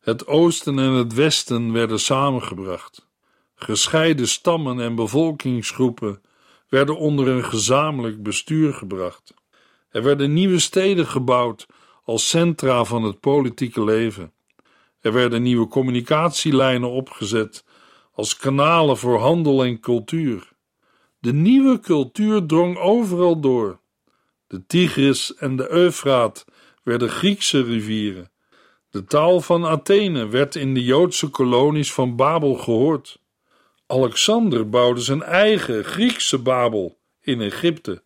Het 0.00 0.26
oosten 0.26 0.78
en 0.78 0.92
het 0.92 1.14
westen 1.14 1.72
werden 1.72 2.00
samengebracht. 2.00 3.06
Gescheiden 3.54 4.28
stammen 4.28 4.80
en 4.80 4.94
bevolkingsgroepen 4.94 6.22
werden 6.68 6.96
onder 6.96 7.28
een 7.28 7.44
gezamenlijk 7.44 8.22
bestuur 8.22 8.74
gebracht. 8.74 9.34
Er 9.90 10.02
werden 10.02 10.32
nieuwe 10.32 10.58
steden 10.58 11.06
gebouwd 11.06 11.66
als 12.08 12.28
centra 12.28 12.84
van 12.84 13.02
het 13.02 13.20
politieke 13.20 13.84
leven. 13.84 14.32
Er 15.00 15.12
werden 15.12 15.42
nieuwe 15.42 15.66
communicatielijnen 15.66 16.90
opgezet 16.90 17.64
als 18.12 18.36
kanalen 18.36 18.96
voor 18.96 19.18
handel 19.18 19.64
en 19.64 19.80
cultuur. 19.80 20.52
De 21.18 21.32
nieuwe 21.32 21.80
cultuur 21.80 22.46
drong 22.46 22.76
overal 22.76 23.40
door. 23.40 23.80
De 24.46 24.66
Tigris 24.66 25.34
en 25.34 25.56
de 25.56 25.70
Eufraat 25.70 26.44
werden 26.82 27.08
Griekse 27.08 27.62
rivieren. 27.62 28.30
De 28.90 29.04
taal 29.04 29.40
van 29.40 29.66
Athene 29.66 30.26
werd 30.26 30.54
in 30.54 30.74
de 30.74 30.84
Joodse 30.84 31.28
kolonies 31.28 31.92
van 31.92 32.16
Babel 32.16 32.54
gehoord. 32.54 33.20
Alexander 33.86 34.68
bouwde 34.68 35.00
zijn 35.00 35.22
eigen 35.22 35.84
Griekse 35.84 36.38
Babel 36.38 36.98
in 37.20 37.40
Egypte, 37.40 38.02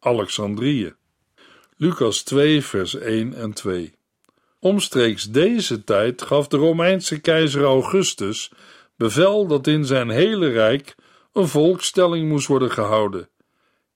Alexandrië. 0.00 0.94
Lucas 1.78 2.22
2, 2.22 2.62
vers 2.62 2.94
1 2.94 3.34
en 3.34 3.52
2. 3.52 3.94
Omstreeks 4.58 5.24
deze 5.24 5.84
tijd 5.84 6.22
gaf 6.22 6.48
de 6.48 6.56
Romeinse 6.56 7.20
keizer 7.20 7.62
Augustus 7.64 8.50
bevel 8.94 9.46
dat 9.46 9.66
in 9.66 9.84
zijn 9.84 10.10
hele 10.10 10.48
rijk 10.48 10.94
een 11.32 11.48
volkstelling 11.48 12.28
moest 12.28 12.46
worden 12.46 12.70
gehouden. 12.70 13.28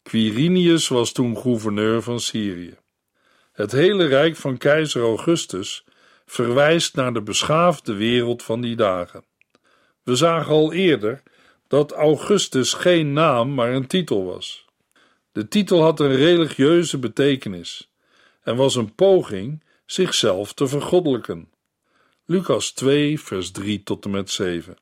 Quirinius 0.03 0.89
was 0.89 1.13
toen 1.13 1.37
gouverneur 1.37 2.03
van 2.03 2.21
Syrië. 2.21 2.77
Het 3.53 3.73
hele 3.73 4.07
rijk 4.07 4.37
van 4.37 4.57
keizer 4.57 5.03
Augustus 5.03 5.85
verwijst 6.27 6.95
naar 6.95 7.13
de 7.13 7.23
beschaafde 7.23 7.95
wereld 7.95 8.43
van 8.43 8.61
die 8.61 8.77
dagen. 8.77 9.25
We 10.03 10.17
zagen 10.17 10.53
al 10.53 10.73
eerder 10.73 11.23
dat 11.69 11.93
Augustus 11.93 12.73
geen 12.73 13.13
naam, 13.13 13.55
maar 13.55 13.73
een 13.73 13.87
titel 13.87 14.25
was. 14.25 14.69
De 15.41 15.49
titel 15.49 15.83
had 15.83 16.01
een 16.01 16.17
religieuze 16.17 16.99
betekenis 16.99 17.91
en 18.43 18.57
was 18.57 18.75
een 18.75 18.95
poging 18.95 19.65
zichzelf 19.87 20.53
te 20.53 20.67
vergoddelijken. 20.67 21.49
Lucas 22.25 22.71
2, 22.71 23.21
vers 23.21 23.51
3 23.51 23.83
tot 23.83 24.05
en 24.05 24.11
met 24.11 24.31
7. 24.31 24.77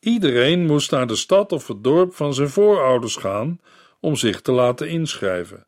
Iedereen 0.00 0.66
moest 0.66 0.90
naar 0.90 1.06
de 1.06 1.16
stad 1.16 1.52
of 1.52 1.66
het 1.68 1.84
dorp 1.84 2.14
van 2.14 2.34
zijn 2.34 2.48
voorouders 2.48 3.16
gaan 3.16 3.60
om 4.00 4.16
zich 4.16 4.40
te 4.40 4.52
laten 4.52 4.88
inschrijven. 4.88 5.66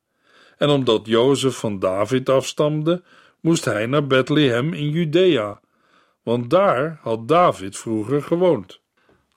En 0.58 0.68
omdat 0.68 1.06
Jozef 1.06 1.56
van 1.56 1.78
David 1.78 2.28
afstamde, 2.28 3.02
moest 3.40 3.64
hij 3.64 3.86
naar 3.86 4.06
Bethlehem 4.06 4.72
in 4.72 4.90
Judea, 4.90 5.60
want 6.22 6.50
daar 6.50 6.98
had 7.02 7.28
David 7.28 7.76
vroeger 7.76 8.22
gewoond. 8.22 8.80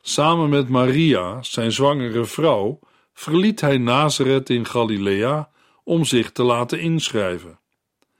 Samen 0.01 0.49
met 0.49 0.69
Maria, 0.69 1.43
zijn 1.43 1.71
zwangere 1.71 2.25
vrouw, 2.25 2.79
verliet 3.17 3.61
hij 3.61 3.77
Nazareth 3.77 4.49
in 4.49 4.65
Galilea 4.65 5.49
om 5.83 6.05
zich 6.05 6.31
te 6.31 6.43
laten 6.43 6.79
inschrijven. 6.79 7.59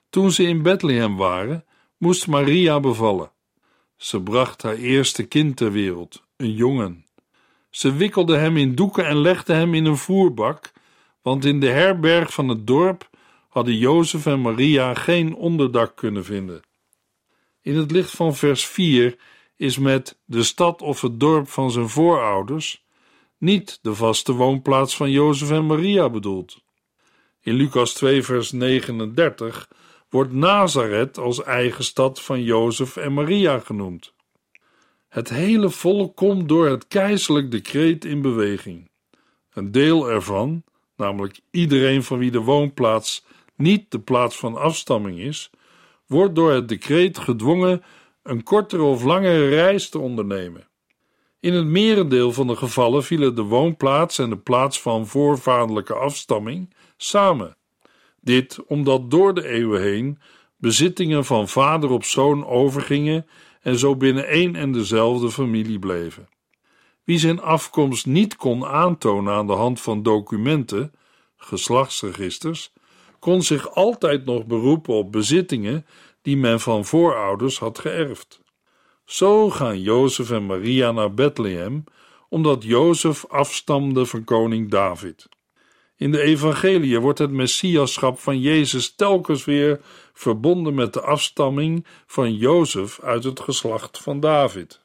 Toen 0.10 0.32
ze 0.32 0.44
in 0.44 0.62
Bethlehem 0.62 1.16
waren, 1.16 1.66
moest 1.98 2.28
Maria 2.28 2.80
bevallen. 2.80 3.32
Ze 3.98 4.22
bracht 4.22 4.62
haar 4.62 4.76
eerste 4.76 5.24
kind 5.24 5.58
ter 5.58 5.72
wereld, 5.72 6.24
een 6.38 6.52
jongen. 6.52 7.06
Ze 7.70 7.94
wikkelden 7.94 8.40
hem 8.40 8.58
in 8.58 8.76
doeken 8.76 9.06
en 9.08 9.18
legden 9.18 9.56
hem 9.56 9.74
in 9.74 9.86
een 9.86 9.98
voerbak, 9.98 10.72
want 11.22 11.46
in 11.46 11.60
de 11.60 11.70
herberg 11.70 12.34
van 12.34 12.48
het 12.48 12.68
dorp 12.68 13.10
hadden 13.50 13.78
Jozef 13.78 14.26
en 14.26 14.42
Maria 14.42 14.94
geen 14.94 15.36
onderdak 15.36 15.96
kunnen 15.96 16.26
vinden. 16.26 16.62
In 17.62 17.76
het 17.76 17.92
licht 17.92 18.12
van 18.12 18.36
vers 18.36 18.66
4 18.66 19.18
is 19.56 19.78
met 19.78 20.18
de 20.26 20.44
stad 20.44 20.82
of 20.82 21.02
het 21.02 21.20
dorp 21.20 21.50
van 21.50 21.72
zijn 21.72 21.90
voorouders 21.90 22.86
niet 23.38 23.80
de 23.82 23.96
vaste 23.96 24.34
woonplaats 24.34 24.96
van 24.96 25.12
Jozef 25.12 25.52
en 25.52 25.66
Maria 25.66 26.10
bedoeld. 26.10 26.64
In 27.42 27.54
Lucas 27.54 27.94
2, 27.94 28.24
vers 28.24 28.52
39 28.52 29.70
wordt 30.10 30.34
Nazareth 30.34 31.18
als 31.18 31.44
eigen 31.44 31.84
stad 31.84 32.22
van 32.22 32.44
Jozef 32.44 32.98
en 32.98 33.14
Maria 33.14 33.60
genoemd. 33.60 34.14
Het 35.08 35.30
hele 35.30 35.70
volk 35.70 36.16
komt 36.16 36.48
door 36.48 36.68
het 36.68 36.88
keizerlijk 36.88 37.52
decreet 37.52 38.06
in 38.06 38.22
beweging. 38.22 38.90
Een 39.54 39.72
deel 39.72 40.10
ervan, 40.10 40.64
namelijk 40.96 41.40
iedereen 41.52 42.04
van 42.04 42.18
wie 42.18 42.32
de 42.32 42.42
woonplaats 42.42 43.26
niet 43.56 43.92
de 43.92 44.00
plaats 44.00 44.36
van 44.38 44.56
afstamming 44.56 45.20
is, 45.20 45.50
wordt 46.06 46.36
door 46.36 46.52
het 46.52 46.68
decreet 46.68 47.18
gedwongen 47.18 47.84
een 48.24 48.44
kortere 48.44 48.84
of 48.84 49.04
langere 49.04 49.50
reis 49.50 49.90
te 49.90 50.00
ondernemen. 50.00 50.67
In 51.40 51.54
het 51.54 51.66
merendeel 51.66 52.32
van 52.32 52.48
de 52.48 52.56
gevallen 52.56 53.04
vielen 53.04 53.36
de 53.36 53.42
woonplaats 53.42 54.20
en 54.20 54.30
de 54.30 54.38
plaats 54.38 54.82
van 54.82 55.08
voorvaderlijke 55.08 55.94
afstamming 55.94 56.74
samen. 56.98 57.58
Dit 58.22 58.66
omdat 58.66 59.12
door 59.12 59.34
de 59.34 59.48
eeuwen 59.48 59.82
heen 59.82 60.20
bezittingen 60.58 61.26
van 61.26 61.48
vader 61.48 61.90
op 61.90 62.04
zoon 62.04 62.46
overgingen 62.46 63.26
en 63.62 63.78
zo 63.80 63.96
binnen 63.96 64.28
één 64.28 64.56
en 64.56 64.72
dezelfde 64.72 65.32
familie 65.32 65.80
bleven. 65.80 66.30
Wie 67.04 67.18
zijn 67.18 67.42
afkomst 67.42 68.06
niet 68.06 68.36
kon 68.36 68.66
aantonen 68.66 69.34
aan 69.34 69.48
de 69.48 69.54
hand 69.54 69.82
van 69.82 70.04
documenten, 70.04 70.94
geslachtsregisters, 71.38 72.74
kon 73.20 73.42
zich 73.44 73.76
altijd 73.76 74.26
nog 74.26 74.46
beroepen 74.46 74.94
op 74.94 75.12
bezittingen 75.12 75.86
die 76.22 76.38
men 76.38 76.60
van 76.60 76.86
voorouders 76.86 77.60
had 77.60 77.80
geërfd. 77.80 78.42
Zo 79.08 79.50
gaan 79.50 79.82
Jozef 79.82 80.32
en 80.32 80.46
Maria 80.46 80.92
naar 80.92 81.14
Bethlehem, 81.14 81.84
omdat 82.30 82.64
Jozef 82.64 83.26
afstamde 83.26 84.06
van 84.06 84.24
koning 84.24 84.70
David. 84.70 85.30
In 85.96 86.12
de 86.12 86.22
evangelie 86.22 87.00
wordt 87.00 87.20
het 87.20 87.32
messiaschap 87.32 88.20
van 88.20 88.40
Jezus 88.40 88.96
telkens 88.96 89.46
weer 89.46 89.80
verbonden 90.14 90.74
met 90.74 90.94
de 90.94 91.02
afstamming 91.02 91.86
van 92.06 92.36
Jozef 92.36 93.00
uit 93.02 93.24
het 93.24 93.40
geslacht 93.40 93.98
van 93.98 94.20
David. 94.20 94.82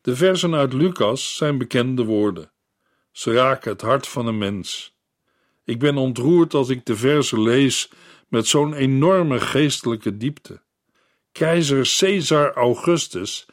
De 0.00 0.16
versen 0.16 0.54
uit 0.54 0.72
Lucas 0.72 1.36
zijn 1.36 1.58
bekende 1.58 2.04
woorden. 2.04 2.52
Ze 3.12 3.32
raken 3.32 3.70
het 3.70 3.80
hart 3.80 4.06
van 4.08 4.26
een 4.26 4.38
mens. 4.38 4.96
Ik 5.64 5.78
ben 5.78 5.96
ontroerd 5.96 6.54
als 6.54 6.68
ik 6.68 6.86
de 6.86 6.96
versen 6.96 7.42
lees 7.42 7.90
met 8.28 8.46
zo'n 8.46 8.74
enorme 8.74 9.40
geestelijke 9.40 10.16
diepte. 10.16 10.64
Keizer 11.36 11.96
Caesar 11.98 12.52
Augustus 12.52 13.46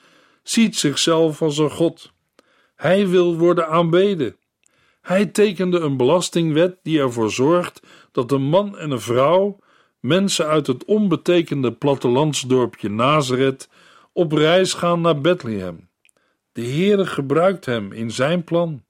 ziet 0.44 0.76
zichzelf 0.76 1.42
als 1.42 1.58
een 1.58 1.70
god. 1.70 2.12
Hij 2.76 3.08
wil 3.08 3.38
worden 3.38 3.68
aanbeden. 3.68 4.38
Hij 5.02 5.26
tekende 5.26 5.80
een 5.80 5.98
belastingwet 5.98 6.78
die 6.84 7.00
ervoor 7.00 7.32
zorgt 7.32 7.82
dat 8.12 8.32
een 8.32 8.42
man 8.42 8.78
en 8.78 8.92
een 8.92 9.02
vrouw, 9.02 9.60
mensen 10.00 10.48
uit 10.48 10.68
het 10.68 10.86
onbetekende 10.86 11.74
plattelandsdorpje 11.74 12.90
Nazareth, 12.90 13.70
op 14.14 14.32
reis 14.32 14.74
gaan 14.74 15.02
naar 15.02 15.22
Bethlehem. 15.22 15.90
De 16.52 16.66
Heere 16.66 17.06
gebruikt 17.06 17.66
hem 17.66 17.92
in 17.92 18.12
zijn 18.12 18.44
plan. 18.44 18.84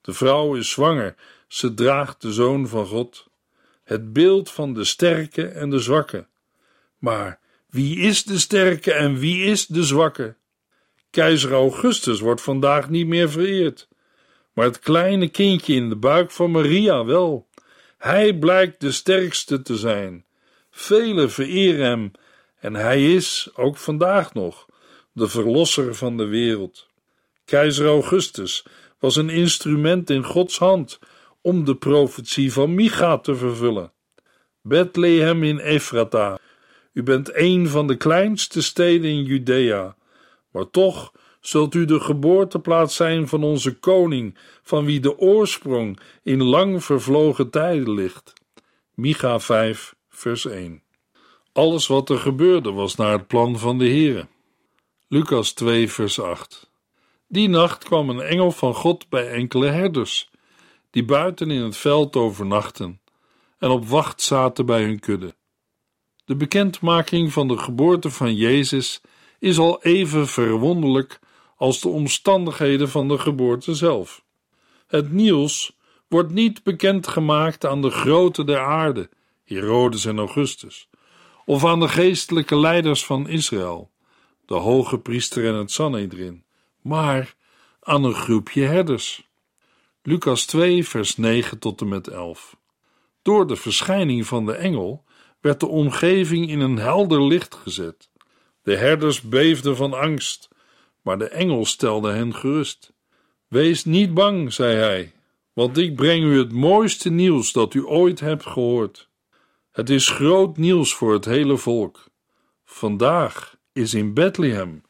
De 0.00 0.12
vrouw 0.12 0.54
is 0.54 0.70
zwanger, 0.70 1.14
ze 1.48 1.74
draagt 1.74 2.22
de 2.22 2.32
zoon 2.32 2.68
van 2.68 2.86
God, 2.86 3.28
het 3.84 4.12
beeld 4.12 4.50
van 4.50 4.74
de 4.74 4.84
sterke 4.84 5.46
en 5.46 5.70
de 5.70 5.78
zwakke. 5.78 6.26
Maar 6.98 7.40
wie 7.72 7.98
is 7.98 8.24
de 8.24 8.38
sterke 8.38 8.92
en 8.92 9.18
wie 9.18 9.44
is 9.44 9.66
de 9.66 9.84
zwakke? 9.84 10.34
Keizer 11.10 11.52
Augustus 11.52 12.20
wordt 12.20 12.40
vandaag 12.40 12.88
niet 12.88 13.06
meer 13.06 13.30
vereerd, 13.30 13.88
maar 14.52 14.64
het 14.64 14.78
kleine 14.78 15.28
kindje 15.28 15.74
in 15.74 15.88
de 15.88 15.96
buik 15.96 16.30
van 16.30 16.50
Maria 16.50 17.04
wel. 17.04 17.48
Hij 17.98 18.38
blijkt 18.38 18.80
de 18.80 18.92
sterkste 18.92 19.62
te 19.62 19.76
zijn. 19.76 20.24
Velen 20.70 21.30
vereren 21.30 21.86
hem 21.86 22.10
en 22.60 22.74
hij 22.74 23.14
is, 23.14 23.50
ook 23.54 23.76
vandaag 23.76 24.34
nog, 24.34 24.66
de 25.12 25.28
verlosser 25.28 25.94
van 25.94 26.16
de 26.16 26.26
wereld. 26.26 26.86
Keizer 27.44 27.86
Augustus 27.86 28.64
was 28.98 29.16
een 29.16 29.30
instrument 29.30 30.10
in 30.10 30.24
Gods 30.24 30.58
hand 30.58 30.98
om 31.40 31.64
de 31.64 31.76
profetie 31.76 32.52
van 32.52 32.74
Micha 32.74 33.18
te 33.18 33.34
vervullen. 33.34 33.92
Bethlehem 34.60 35.42
in 35.42 35.58
Ephrata, 35.58 36.38
u 36.92 37.02
bent 37.02 37.36
een 37.36 37.68
van 37.68 37.86
de 37.86 37.96
kleinste 37.96 38.62
steden 38.62 39.10
in 39.10 39.22
Judea, 39.22 39.96
maar 40.50 40.70
toch 40.70 41.12
zult 41.40 41.74
u 41.74 41.84
de 41.84 42.00
geboorteplaats 42.00 42.96
zijn 42.96 43.28
van 43.28 43.42
onze 43.42 43.78
koning, 43.78 44.38
van 44.62 44.84
wie 44.84 45.00
de 45.00 45.18
oorsprong 45.18 45.98
in 46.22 46.42
lang 46.42 46.84
vervlogen 46.84 47.50
tijden 47.50 47.94
ligt. 47.94 48.32
Micha 48.94 49.40
5, 49.40 49.94
vers 50.08 50.46
1. 50.46 50.82
Alles 51.52 51.86
wat 51.86 52.10
er 52.10 52.18
gebeurde 52.18 52.72
was 52.72 52.94
naar 52.94 53.12
het 53.12 53.26
plan 53.26 53.58
van 53.58 53.78
de 53.78 53.88
Heere. 53.88 54.28
Lucas 55.08 55.52
2, 55.52 55.90
vers 55.90 56.20
8. 56.20 56.70
Die 57.28 57.48
nacht 57.48 57.84
kwam 57.84 58.10
een 58.10 58.20
engel 58.20 58.50
van 58.50 58.74
God 58.74 59.08
bij 59.08 59.28
enkele 59.28 59.66
herders, 59.66 60.30
die 60.90 61.04
buiten 61.04 61.50
in 61.50 61.62
het 61.62 61.76
veld 61.76 62.16
overnachten 62.16 63.00
en 63.58 63.70
op 63.70 63.86
wacht 63.86 64.22
zaten 64.22 64.66
bij 64.66 64.82
hun 64.82 65.00
kudde. 65.00 65.34
De 66.24 66.36
bekendmaking 66.36 67.32
van 67.32 67.48
de 67.48 67.58
geboorte 67.58 68.10
van 68.10 68.34
Jezus 68.34 69.00
is 69.38 69.58
al 69.58 69.82
even 69.82 70.28
verwonderlijk 70.28 71.20
als 71.56 71.80
de 71.80 71.88
omstandigheden 71.88 72.88
van 72.88 73.08
de 73.08 73.18
geboorte 73.18 73.74
zelf. 73.74 74.24
Het 74.86 75.12
nieuws 75.12 75.76
wordt 76.08 76.30
niet 76.30 76.62
bekendgemaakt 76.62 77.66
aan 77.66 77.82
de 77.82 77.90
grote 77.90 78.44
der 78.44 78.60
aarde, 78.60 79.10
Herodes 79.44 80.04
en 80.04 80.18
Augustus, 80.18 80.88
of 81.44 81.64
aan 81.64 81.80
de 81.80 81.88
geestelijke 81.88 82.58
leiders 82.58 83.04
van 83.04 83.28
Israël, 83.28 83.90
de 84.46 84.54
hoge 84.54 84.98
priester 84.98 85.46
en 85.46 85.54
het 85.54 85.70
Sanhedrin, 85.70 86.44
maar 86.80 87.34
aan 87.80 88.04
een 88.04 88.14
groepje 88.14 88.62
herders. 88.62 89.28
Lucas 90.02 90.44
2, 90.44 90.88
vers 90.88 91.16
9 91.16 91.58
tot 91.58 91.80
en 91.80 91.88
met 91.88 92.08
11. 92.08 92.56
Door 93.22 93.46
de 93.46 93.56
verschijning 93.56 94.26
van 94.26 94.46
de 94.46 94.52
engel 94.52 95.04
werd 95.42 95.60
de 95.60 95.68
omgeving 95.68 96.48
in 96.48 96.60
een 96.60 96.76
helder 96.76 97.22
licht 97.22 97.54
gezet. 97.54 98.10
De 98.62 98.76
herders 98.76 99.20
beefden 99.20 99.76
van 99.76 99.92
angst, 99.92 100.48
maar 101.00 101.18
de 101.18 101.28
engel 101.28 101.64
stelde 101.64 102.12
hen 102.12 102.34
gerust. 102.34 102.92
Wees 103.48 103.84
niet 103.84 104.14
bang, 104.14 104.52
zei 104.52 104.76
hij, 104.76 105.12
want 105.52 105.78
ik 105.78 105.96
breng 105.96 106.24
u 106.24 106.38
het 106.38 106.52
mooiste 106.52 107.10
nieuws 107.10 107.52
dat 107.52 107.74
u 107.74 107.86
ooit 107.86 108.20
hebt 108.20 108.46
gehoord. 108.46 109.08
Het 109.70 109.90
is 109.90 110.08
groot 110.08 110.56
nieuws 110.56 110.94
voor 110.94 111.12
het 111.12 111.24
hele 111.24 111.56
volk. 111.56 112.04
Vandaag 112.64 113.56
is 113.72 113.94
in 113.94 114.14
Bethlehem 114.14 114.82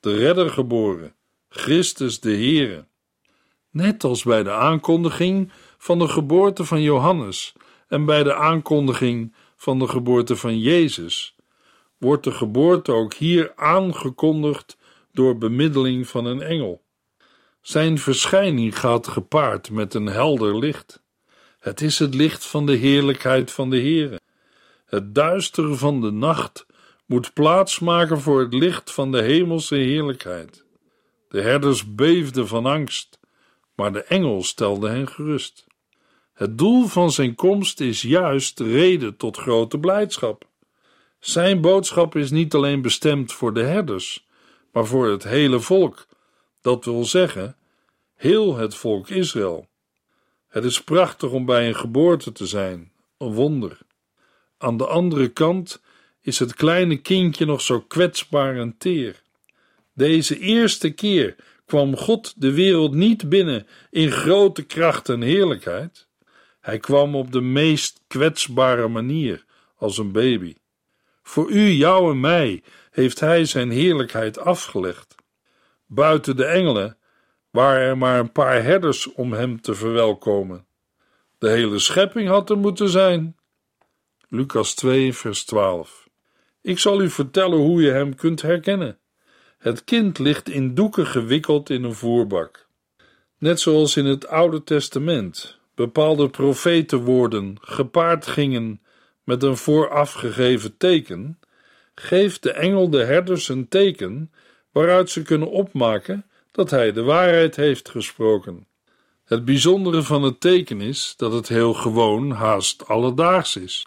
de 0.00 0.16
redder 0.16 0.50
geboren, 0.50 1.14
Christus 1.48 2.20
de 2.20 2.30
Heere. 2.30 2.86
Net 3.70 4.04
als 4.04 4.22
bij 4.22 4.42
de 4.42 4.52
aankondiging 4.52 5.52
van 5.78 5.98
de 5.98 6.08
geboorte 6.08 6.64
van 6.64 6.82
Johannes 6.82 7.52
en 7.88 8.04
bij 8.04 8.22
de 8.22 8.34
aankondiging 8.34 9.34
van 9.56 9.78
de 9.78 9.88
geboorte 9.88 10.36
van 10.36 10.58
Jezus, 10.58 11.36
wordt 11.98 12.24
de 12.24 12.32
geboorte 12.32 12.92
ook 12.92 13.14
hier 13.14 13.52
aangekondigd 13.56 14.76
door 15.12 15.38
bemiddeling 15.38 16.08
van 16.08 16.24
een 16.24 16.42
engel. 16.42 16.84
Zijn 17.60 17.98
verschijning 17.98 18.78
gaat 18.78 19.08
gepaard 19.08 19.70
met 19.70 19.94
een 19.94 20.06
helder 20.06 20.58
licht. 20.58 21.02
Het 21.58 21.80
is 21.80 21.98
het 21.98 22.14
licht 22.14 22.46
van 22.46 22.66
de 22.66 22.74
heerlijkheid 22.74 23.52
van 23.52 23.70
de 23.70 23.76
Heere. 23.76 24.20
Het 24.86 25.14
duistere 25.14 25.74
van 25.74 26.00
de 26.00 26.10
nacht 26.10 26.66
moet 27.06 27.32
plaats 27.32 27.78
maken 27.78 28.20
voor 28.20 28.40
het 28.40 28.54
licht 28.54 28.92
van 28.92 29.12
de 29.12 29.22
hemelse 29.22 29.74
heerlijkheid. 29.74 30.64
De 31.28 31.40
herders 31.40 31.94
beefden 31.94 32.48
van 32.48 32.66
angst, 32.66 33.18
maar 33.74 33.92
de 33.92 34.02
engel 34.02 34.42
stelde 34.42 34.88
hen 34.88 35.08
gerust. 35.08 35.65
Het 36.36 36.58
doel 36.58 36.86
van 36.86 37.10
zijn 37.10 37.34
komst 37.34 37.80
is 37.80 38.02
juist 38.02 38.60
reden 38.60 39.16
tot 39.16 39.36
grote 39.36 39.78
blijdschap. 39.78 40.48
Zijn 41.18 41.60
boodschap 41.60 42.16
is 42.16 42.30
niet 42.30 42.54
alleen 42.54 42.82
bestemd 42.82 43.32
voor 43.32 43.54
de 43.54 43.62
herders, 43.62 44.26
maar 44.72 44.86
voor 44.86 45.08
het 45.08 45.24
hele 45.24 45.60
volk, 45.60 46.06
dat 46.60 46.84
wil 46.84 47.04
zeggen, 47.04 47.56
heel 48.14 48.56
het 48.56 48.74
volk 48.74 49.08
Israël. 49.08 49.68
Het 50.48 50.64
is 50.64 50.82
prachtig 50.82 51.30
om 51.30 51.44
bij 51.44 51.68
een 51.68 51.76
geboorte 51.76 52.32
te 52.32 52.46
zijn, 52.46 52.92
een 53.18 53.32
wonder. 53.32 53.78
Aan 54.58 54.76
de 54.76 54.86
andere 54.86 55.28
kant 55.28 55.82
is 56.20 56.38
het 56.38 56.54
kleine 56.54 56.96
kindje 56.96 57.46
nog 57.46 57.60
zo 57.60 57.80
kwetsbaar 57.80 58.56
en 58.56 58.74
teer. 58.78 59.22
Deze 59.92 60.38
eerste 60.38 60.90
keer 60.90 61.36
kwam 61.64 61.96
God 61.96 62.34
de 62.36 62.52
wereld 62.52 62.94
niet 62.94 63.28
binnen 63.28 63.66
in 63.90 64.10
grote 64.10 64.62
kracht 64.62 65.08
en 65.08 65.20
heerlijkheid. 65.20 66.05
Hij 66.66 66.78
kwam 66.78 67.14
op 67.14 67.32
de 67.32 67.40
meest 67.40 68.00
kwetsbare 68.06 68.88
manier, 68.88 69.44
als 69.76 69.98
een 69.98 70.12
baby. 70.12 70.54
Voor 71.22 71.50
u, 71.50 71.68
jou 71.68 72.10
en 72.10 72.20
mij 72.20 72.62
heeft 72.90 73.20
Hij 73.20 73.44
zijn 73.44 73.70
heerlijkheid 73.70 74.38
afgelegd. 74.38 75.14
Buiten 75.86 76.36
de 76.36 76.44
engelen 76.44 76.98
waren 77.50 77.80
er 77.80 77.98
maar 77.98 78.18
een 78.18 78.32
paar 78.32 78.62
herders 78.62 79.12
om 79.12 79.32
Hem 79.32 79.60
te 79.60 79.74
verwelkomen. 79.74 80.66
De 81.38 81.48
hele 81.48 81.78
schepping 81.78 82.28
had 82.28 82.50
er 82.50 82.58
moeten 82.58 82.88
zijn. 82.88 83.36
Lucas 84.28 84.74
2, 84.74 85.12
vers 85.12 85.44
12. 85.44 86.08
Ik 86.60 86.78
zal 86.78 87.02
u 87.02 87.10
vertellen 87.10 87.58
hoe 87.58 87.82
je 87.82 87.90
Hem 87.90 88.14
kunt 88.14 88.42
herkennen. 88.42 88.98
Het 89.58 89.84
kind 89.84 90.18
ligt 90.18 90.48
in 90.48 90.74
doeken 90.74 91.06
gewikkeld 91.06 91.70
in 91.70 91.84
een 91.84 91.94
voerbak. 91.94 92.66
Net 93.38 93.60
zoals 93.60 93.96
in 93.96 94.06
het 94.06 94.26
Oude 94.26 94.64
Testament 94.64 95.55
bepaalde 95.76 96.28
profetenwoorden 96.28 97.56
gepaard 97.60 98.26
gingen 98.26 98.80
met 99.24 99.42
een 99.42 99.56
voorafgegeven 99.56 100.76
teken, 100.76 101.38
geeft 101.94 102.42
de 102.42 102.52
engel 102.52 102.90
de 102.90 103.04
herders 103.04 103.48
een 103.48 103.68
teken 103.68 104.32
waaruit 104.72 105.10
ze 105.10 105.22
kunnen 105.22 105.50
opmaken 105.50 106.26
dat 106.52 106.70
hij 106.70 106.92
de 106.92 107.02
waarheid 107.02 107.56
heeft 107.56 107.88
gesproken. 107.88 108.66
Het 109.24 109.44
bijzondere 109.44 110.02
van 110.02 110.22
het 110.22 110.40
teken 110.40 110.80
is 110.80 111.14
dat 111.16 111.32
het 111.32 111.48
heel 111.48 111.74
gewoon, 111.74 112.30
haast 112.30 112.88
alledaags 112.88 113.56
is. 113.56 113.86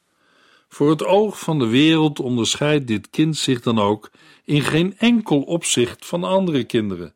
Voor 0.67 0.89
het 0.89 1.05
oog 1.05 1.39
van 1.39 1.59
de 1.59 1.67
wereld 1.67 2.19
onderscheidt 2.19 2.87
dit 2.87 3.09
kind 3.09 3.37
zich 3.37 3.61
dan 3.61 3.79
ook 3.79 4.11
in 4.43 4.61
geen 4.61 4.97
enkel 4.97 5.41
opzicht 5.41 6.05
van 6.05 6.23
andere 6.23 6.63
kinderen. 6.63 7.13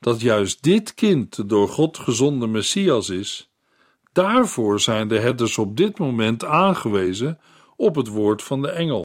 Dat 0.00 0.20
juist 0.20 0.62
dit 0.62 0.94
kind 0.94 1.36
de 1.36 1.46
door 1.46 1.68
God 1.68 1.98
gezonde 1.98 2.46
Messias 2.46 3.08
is, 3.08 3.50
daarvoor 4.16 4.80
zijn 4.80 5.08
de 5.08 5.18
herders 5.18 5.58
op 5.58 5.76
dit 5.76 5.98
moment 5.98 6.44
aangewezen 6.44 7.38
op 7.76 7.94
het 7.94 8.08
woord 8.08 8.42
van 8.42 8.62
de 8.62 8.70
engel. 8.70 9.04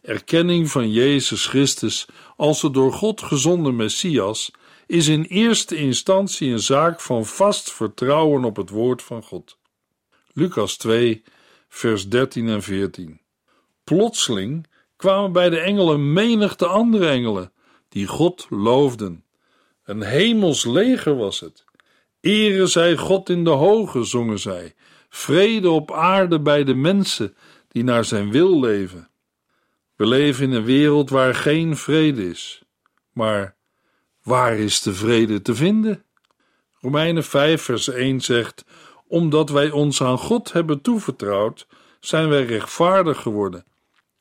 Erkenning 0.00 0.70
van 0.70 0.90
Jezus 0.90 1.46
Christus 1.46 2.06
als 2.36 2.60
de 2.60 2.70
door 2.70 2.92
God 2.92 3.22
gezonde 3.22 3.72
Messias 3.72 4.50
is 4.86 5.08
in 5.08 5.22
eerste 5.22 5.76
instantie 5.76 6.50
een 6.50 6.60
zaak 6.60 7.00
van 7.00 7.26
vast 7.26 7.72
vertrouwen 7.72 8.44
op 8.44 8.56
het 8.56 8.70
woord 8.70 9.02
van 9.02 9.22
God. 9.22 9.58
Lucas 10.32 10.76
2, 10.76 11.22
vers 11.68 12.08
13 12.08 12.48
en 12.48 12.62
14. 12.62 13.20
Plotseling 13.84 14.66
kwamen 14.96 15.32
bij 15.32 15.50
de 15.50 15.58
engelen 15.58 16.12
menigte 16.12 16.66
andere 16.66 17.08
engelen, 17.08 17.52
die 17.88 18.06
God 18.06 18.46
loofden. 18.50 19.24
Een 19.84 20.02
hemels 20.02 20.64
leger 20.64 21.16
was 21.16 21.40
het. 21.40 21.64
Ere 22.20 22.66
zij 22.66 22.96
God 22.96 23.28
in 23.28 23.44
de 23.44 23.50
hoge, 23.50 24.04
zongen 24.04 24.38
zij. 24.38 24.74
Vrede 25.08 25.70
op 25.70 25.92
aarde 25.92 26.40
bij 26.40 26.64
de 26.64 26.74
mensen 26.74 27.36
die 27.68 27.84
naar 27.84 28.04
zijn 28.04 28.30
wil 28.30 28.60
leven. 28.60 29.10
We 29.96 30.06
leven 30.06 30.44
in 30.44 30.52
een 30.52 30.64
wereld 30.64 31.10
waar 31.10 31.34
geen 31.34 31.76
vrede 31.76 32.28
is. 32.28 32.62
Maar 33.12 33.56
waar 34.22 34.58
is 34.58 34.82
de 34.82 34.94
vrede 34.94 35.42
te 35.42 35.54
vinden? 35.54 36.04
Romeinen 36.80 37.24
5, 37.24 37.62
vers 37.62 37.88
1 37.88 38.20
zegt: 38.20 38.64
Omdat 39.06 39.50
wij 39.50 39.70
ons 39.70 40.02
aan 40.02 40.18
God 40.18 40.52
hebben 40.52 40.80
toevertrouwd, 40.80 41.66
zijn 42.00 42.28
wij 42.28 42.44
rechtvaardig 42.44 43.20
geworden. 43.20 43.64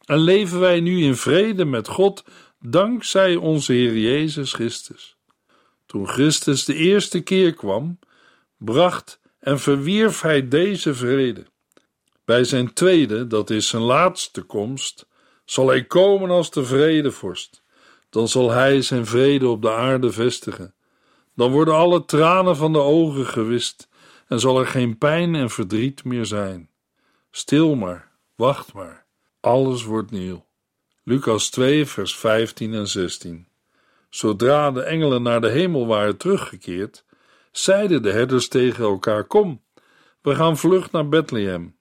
En 0.05 0.19
leven 0.19 0.59
wij 0.59 0.79
nu 0.79 1.03
in 1.03 1.15
vrede 1.15 1.65
met 1.65 1.87
God, 1.87 2.23
dankzij 2.59 3.35
onze 3.35 3.73
Heer 3.73 3.97
Jezus 3.97 4.53
Christus. 4.53 5.16
Toen 5.87 6.07
Christus 6.07 6.65
de 6.65 6.75
eerste 6.75 7.21
keer 7.21 7.53
kwam, 7.53 7.99
bracht 8.57 9.19
en 9.39 9.59
verwierf 9.59 10.21
hij 10.21 10.47
deze 10.47 10.93
vrede. 10.93 11.45
Bij 12.25 12.43
zijn 12.43 12.73
tweede, 12.73 13.27
dat 13.27 13.49
is 13.49 13.67
zijn 13.67 13.81
laatste 13.81 14.41
komst, 14.41 15.07
zal 15.45 15.67
hij 15.67 15.83
komen 15.83 16.29
als 16.29 16.51
de 16.51 16.65
vredevorst. 16.65 17.61
Dan 18.09 18.27
zal 18.27 18.51
hij 18.51 18.81
zijn 18.81 19.05
vrede 19.05 19.47
op 19.47 19.61
de 19.61 19.71
aarde 19.71 20.11
vestigen. 20.11 20.73
Dan 21.35 21.51
worden 21.51 21.73
alle 21.73 22.05
tranen 22.05 22.55
van 22.55 22.73
de 22.73 22.79
ogen 22.79 23.25
gewist 23.25 23.87
en 24.27 24.39
zal 24.39 24.59
er 24.59 24.67
geen 24.67 24.97
pijn 24.97 25.35
en 25.35 25.49
verdriet 25.49 26.03
meer 26.03 26.25
zijn. 26.25 26.69
Stil 27.31 27.75
maar, 27.75 28.11
wacht 28.35 28.73
maar, 28.73 29.05
alles 29.39 29.83
wordt 29.83 30.11
nieuw. 30.11 30.45
Lucas 31.03 31.49
2, 31.49 31.85
vers 31.85 32.15
15 32.15 32.73
en 32.73 32.87
16. 32.87 33.47
Zodra 34.09 34.71
de 34.71 34.81
engelen 34.81 35.21
naar 35.21 35.41
de 35.41 35.49
hemel 35.49 35.87
waren 35.87 36.17
teruggekeerd, 36.17 37.05
zeiden 37.51 38.01
de 38.01 38.11
herders 38.11 38.47
tegen 38.47 38.83
elkaar: 38.83 39.23
Kom, 39.23 39.63
we 40.21 40.35
gaan 40.35 40.57
vlug 40.57 40.91
naar 40.91 41.09
Bethlehem. 41.09 41.77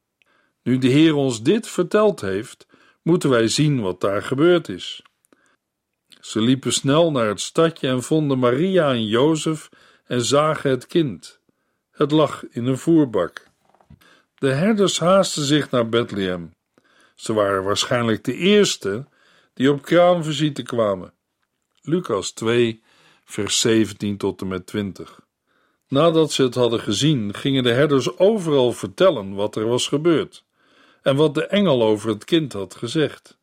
Nu 0.63 0.79
de 0.79 0.89
Heer 0.89 1.15
ons 1.15 1.43
dit 1.43 1.69
verteld 1.69 2.21
heeft, 2.21 2.67
moeten 3.03 3.31
wij 3.31 3.49
zien 3.49 3.81
wat 3.81 4.01
daar 4.01 4.23
gebeurd 4.23 4.69
is. 4.69 5.03
Ze 6.21 6.41
liepen 6.41 6.73
snel 6.73 7.11
naar 7.11 7.29
het 7.29 7.41
stadje 7.41 7.89
en 7.89 8.03
vonden 8.03 8.39
Maria 8.39 8.91
en 8.91 9.07
Jozef 9.07 9.69
en 10.05 10.23
zagen 10.23 10.71
het 10.71 10.87
kind. 10.87 11.41
Het 11.91 12.11
lag 12.11 12.45
in 12.51 12.67
een 12.67 12.79
voerbak. 12.79 13.47
De 14.35 14.53
herders 14.53 14.99
haasten 14.99 15.43
zich 15.43 15.71
naar 15.71 15.89
Bethlehem. 15.89 16.55
Ze 17.15 17.33
waren 17.33 17.65
waarschijnlijk 17.65 18.25
de 18.25 18.35
eerste 18.35 19.07
die 19.55 19.71
op 19.71 19.83
kraamvisite 19.83 20.63
kwamen. 20.63 21.13
Lucas 21.89 22.31
2, 22.31 22.83
vers 23.25 23.61
17 23.61 24.17
tot 24.17 24.41
en 24.41 24.49
met 24.49 24.67
20. 24.67 25.21
Nadat 25.89 26.33
ze 26.33 26.43
het 26.43 26.55
hadden 26.55 26.81
gezien, 26.81 27.35
gingen 27.35 27.63
de 27.63 27.73
herders 27.73 28.19
overal 28.19 28.73
vertellen 28.73 29.35
wat 29.35 29.57
er 29.57 29.69
was 29.69 29.89
gebeurd 29.89 30.45
en 31.03 31.17
wat 31.17 31.35
de 31.35 31.47
engel 31.47 31.83
over 31.83 32.09
het 32.09 32.25
kind 32.25 32.53
had 32.53 32.75
gezegd. 32.75 33.39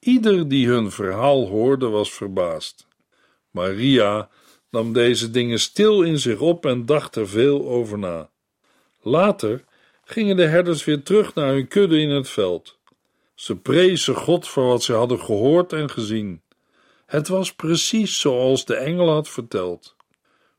Ieder 0.00 0.48
die 0.48 0.68
hun 0.68 0.90
verhaal 0.90 1.46
hoorde 1.46 1.88
was 1.88 2.12
verbaasd. 2.12 2.86
Maria 3.50 4.28
nam 4.70 4.92
deze 4.92 5.30
dingen 5.30 5.58
stil 5.58 6.02
in 6.02 6.18
zich 6.18 6.40
op 6.40 6.66
en 6.66 6.86
dacht 6.86 7.16
er 7.16 7.28
veel 7.28 7.68
over 7.68 7.98
na. 7.98 8.30
Later 9.02 9.64
gingen 10.04 10.36
de 10.36 10.46
herders 10.46 10.84
weer 10.84 11.02
terug 11.02 11.34
naar 11.34 11.52
hun 11.52 11.68
kudde 11.68 12.00
in 12.00 12.10
het 12.10 12.28
veld. 12.28 12.78
Ze 13.34 13.56
prezen 13.56 14.14
God 14.14 14.48
voor 14.48 14.66
wat 14.66 14.82
ze 14.82 14.92
hadden 14.92 15.20
gehoord 15.20 15.72
en 15.72 15.90
gezien. 15.90 16.42
Het 17.06 17.28
was 17.28 17.54
precies 17.54 18.20
zoals 18.20 18.64
de 18.64 18.74
engel 18.74 19.08
had 19.08 19.28
verteld. 19.28 19.96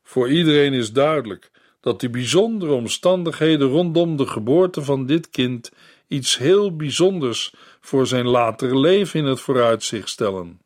Voor 0.02 0.30
iedereen 0.30 0.72
is 0.72 0.92
duidelijk 0.92 1.50
dat 1.80 2.00
die 2.00 2.10
bijzondere 2.10 2.72
omstandigheden 2.72 3.68
rondom 3.68 4.16
de 4.16 4.26
geboorte 4.26 4.82
van 4.82 5.06
dit 5.06 5.30
kind 5.30 5.72
iets 6.06 6.38
heel 6.38 6.76
bijzonders 6.76 7.54
voor 7.80 8.06
zijn 8.06 8.26
latere 8.26 8.78
leven 8.78 9.20
in 9.20 9.26
het 9.26 9.40
vooruitzicht 9.40 10.08
stellen. 10.08 10.60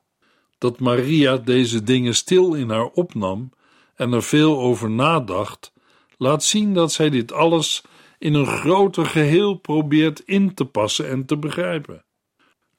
Dat 0.59 0.81
Maria 0.81 1.37
deze 1.37 1.83
dingen 1.83 2.15
stil 2.15 2.55
in 2.55 2.71
haar 2.71 2.87
opnam 2.87 3.51
en 3.95 4.13
er 4.13 4.23
veel 4.23 4.59
over 4.59 4.91
nadacht, 4.91 5.73
laat 6.17 6.45
zien 6.45 6.75
dat 6.75 6.93
zij 6.93 7.11
dit 7.11 7.33
alles 7.33 7.83
in 8.19 8.35
een 8.35 8.47
groter 8.47 9.07
geheel 9.07 9.55
probeert 9.55 10.21
in 10.21 10.55
te 10.55 10.65
passen 10.65 11.09
en 11.09 11.27
te 11.27 11.37
begrijpen. 11.37 12.05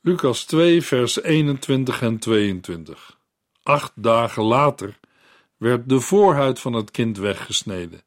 Lucas 0.05 0.43
2, 0.43 0.81
vers 0.81 1.21
21 1.23 2.01
en 2.01 2.17
22. 2.19 3.17
Acht 3.63 3.91
dagen 3.95 4.43
later 4.43 4.99
werd 5.57 5.89
de 5.89 5.99
voorhuid 5.99 6.59
van 6.59 6.73
het 6.73 6.91
kind 6.91 7.17
weggesneden. 7.17 8.01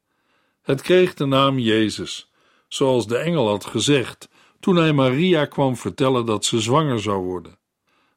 Het 0.61 0.81
kreeg 0.81 1.13
de 1.13 1.25
naam 1.25 1.59
Jezus, 1.59 2.31
zoals 2.67 3.07
de 3.07 3.17
engel 3.17 3.47
had 3.47 3.65
gezegd 3.65 4.29
toen 4.59 4.75
hij 4.75 4.93
Maria 4.93 5.45
kwam 5.45 5.75
vertellen 5.75 6.25
dat 6.25 6.45
ze 6.45 6.61
zwanger 6.61 7.01
zou 7.01 7.23
worden. 7.23 7.57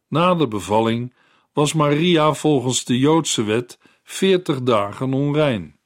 Na 0.09 0.35
de 0.35 0.49
bevalling 0.49 1.15
was 1.53 1.73
Maria 1.73 2.35
volgens 2.35 2.85
de 2.85 2.99
Joodse 2.99 3.43
wet 3.43 3.79
veertig 4.03 4.63
dagen 4.63 5.13
onrein. 5.13 5.77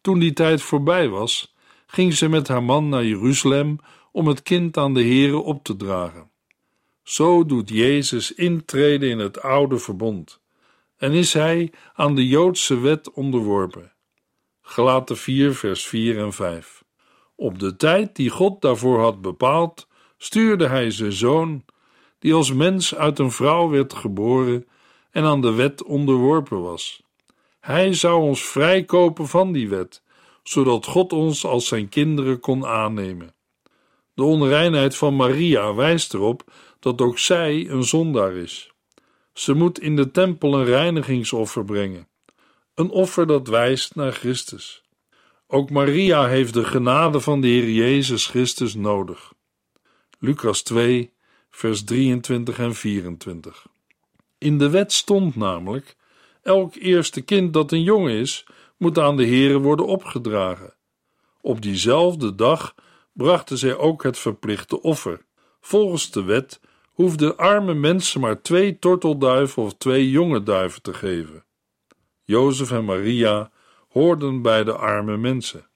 Toen 0.00 0.18
die 0.18 0.32
tijd 0.32 0.62
voorbij 0.62 1.08
was, 1.08 1.54
ging 1.86 2.14
ze 2.14 2.28
met 2.28 2.48
haar 2.48 2.62
man 2.62 2.88
naar 2.88 3.04
Jeruzalem 3.04 3.78
om 4.12 4.26
het 4.26 4.42
kind 4.42 4.76
aan 4.76 4.94
de 4.94 5.04
Here 5.04 5.38
op 5.38 5.64
te 5.64 5.76
dragen. 5.76 6.30
Zo 7.08 7.46
doet 7.46 7.68
Jezus 7.68 8.34
intreden 8.34 9.08
in 9.08 9.18
het 9.18 9.42
oude 9.42 9.78
verbond 9.78 10.40
en 10.96 11.12
is 11.12 11.32
hij 11.32 11.72
aan 11.94 12.14
de 12.14 12.26
Joodse 12.26 12.80
wet 12.80 13.10
onderworpen. 13.10 13.92
Gelaten 14.62 15.16
4 15.16 15.54
vers 15.54 15.86
4 15.86 16.18
en 16.18 16.32
5 16.32 16.84
Op 17.34 17.58
de 17.58 17.76
tijd 17.76 18.16
die 18.16 18.30
God 18.30 18.60
daarvoor 18.60 19.00
had 19.00 19.20
bepaald, 19.20 19.88
stuurde 20.18 20.66
hij 20.66 20.90
zijn 20.90 21.12
zoon, 21.12 21.64
die 22.18 22.34
als 22.34 22.52
mens 22.52 22.94
uit 22.94 23.18
een 23.18 23.32
vrouw 23.32 23.68
werd 23.68 23.94
geboren 23.94 24.66
en 25.10 25.24
aan 25.24 25.40
de 25.40 25.52
wet 25.52 25.82
onderworpen 25.82 26.62
was. 26.62 27.02
Hij 27.60 27.94
zou 27.94 28.22
ons 28.22 28.44
vrijkopen 28.44 29.28
van 29.28 29.52
die 29.52 29.68
wet, 29.68 30.02
zodat 30.42 30.86
God 30.86 31.12
ons 31.12 31.44
als 31.44 31.66
zijn 31.66 31.88
kinderen 31.88 32.40
kon 32.40 32.66
aannemen. 32.66 33.36
De 34.18 34.24
onreinheid 34.24 34.96
van 34.96 35.16
Maria 35.16 35.74
wijst 35.74 36.14
erop 36.14 36.42
dat 36.78 37.00
ook 37.00 37.18
zij 37.18 37.68
een 37.68 37.84
zondaar 37.84 38.32
is. 38.32 38.70
Ze 39.32 39.54
moet 39.54 39.80
in 39.80 39.96
de 39.96 40.10
tempel 40.10 40.54
een 40.54 40.64
reinigingsoffer 40.64 41.64
brengen. 41.64 42.08
Een 42.74 42.90
offer 42.90 43.26
dat 43.26 43.48
wijst 43.48 43.94
naar 43.94 44.12
Christus. 44.12 44.82
Ook 45.46 45.70
Maria 45.70 46.26
heeft 46.26 46.54
de 46.54 46.64
genade 46.64 47.20
van 47.20 47.40
de 47.40 47.46
Heer 47.46 47.70
Jezus 47.70 48.26
Christus 48.26 48.74
nodig. 48.74 49.32
Lucas 50.18 50.62
2, 50.62 51.12
vers 51.50 51.84
23 51.84 52.58
en 52.58 52.74
24. 52.74 53.66
In 54.38 54.58
de 54.58 54.70
wet 54.70 54.92
stond 54.92 55.36
namelijk: 55.36 55.96
elk 56.42 56.74
eerste 56.74 57.20
kind 57.20 57.52
dat 57.52 57.72
een 57.72 57.82
jongen 57.82 58.12
is, 58.12 58.46
moet 58.76 58.98
aan 58.98 59.16
de 59.16 59.26
Heere 59.26 59.58
worden 59.58 59.86
opgedragen. 59.86 60.74
Op 61.40 61.62
diezelfde 61.62 62.34
dag 62.34 62.74
brachten 63.12 63.58
zij 63.58 63.76
ook 63.76 64.02
het 64.02 64.18
verplichte 64.18 64.82
offer. 64.82 65.26
Volgens 65.60 66.10
de 66.10 66.22
wet 66.22 66.60
hoefden 66.84 67.36
arme 67.36 67.74
mensen 67.74 68.20
maar 68.20 68.42
twee 68.42 68.78
tortelduiven 68.78 69.62
of 69.62 69.74
twee 69.74 70.10
jonge 70.10 70.42
duiven 70.42 70.82
te 70.82 70.94
geven. 70.94 71.44
Jozef 72.24 72.70
en 72.70 72.84
Maria 72.84 73.50
hoorden 73.88 74.42
bij 74.42 74.64
de 74.64 74.72
arme 74.72 75.16
mensen. 75.16 75.66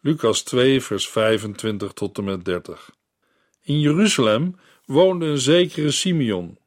Lucas 0.00 0.42
2, 0.42 0.80
vers 0.80 1.08
25 1.08 1.92
tot 1.92 2.18
en 2.18 2.24
met 2.24 2.44
30. 2.44 2.90
In 3.62 3.80
Jeruzalem 3.80 4.56
woonde 4.84 5.26
een 5.26 5.38
zekere 5.38 5.90
Simeon. 5.90 6.58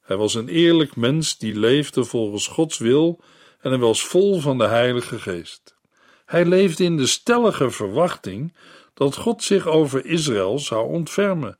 Hij 0.00 0.16
was 0.16 0.34
een 0.34 0.48
eerlijk 0.48 0.96
mens 0.96 1.38
die 1.38 1.58
leefde 1.58 2.04
volgens 2.04 2.46
Gods 2.46 2.78
wil 2.78 3.20
en 3.60 3.70
hij 3.70 3.80
was 3.80 4.06
vol 4.06 4.40
van 4.40 4.58
de 4.58 4.66
Heilige 4.66 5.18
Geest. 5.18 5.76
Hij 6.24 6.44
leefde 6.44 6.84
in 6.84 6.96
de 6.96 7.06
stellige 7.06 7.70
verwachting 7.70 8.54
dat 8.94 9.16
God 9.16 9.42
zich 9.42 9.66
over 9.66 10.06
Israël 10.06 10.58
zou 10.58 10.88
ontfermen, 10.88 11.58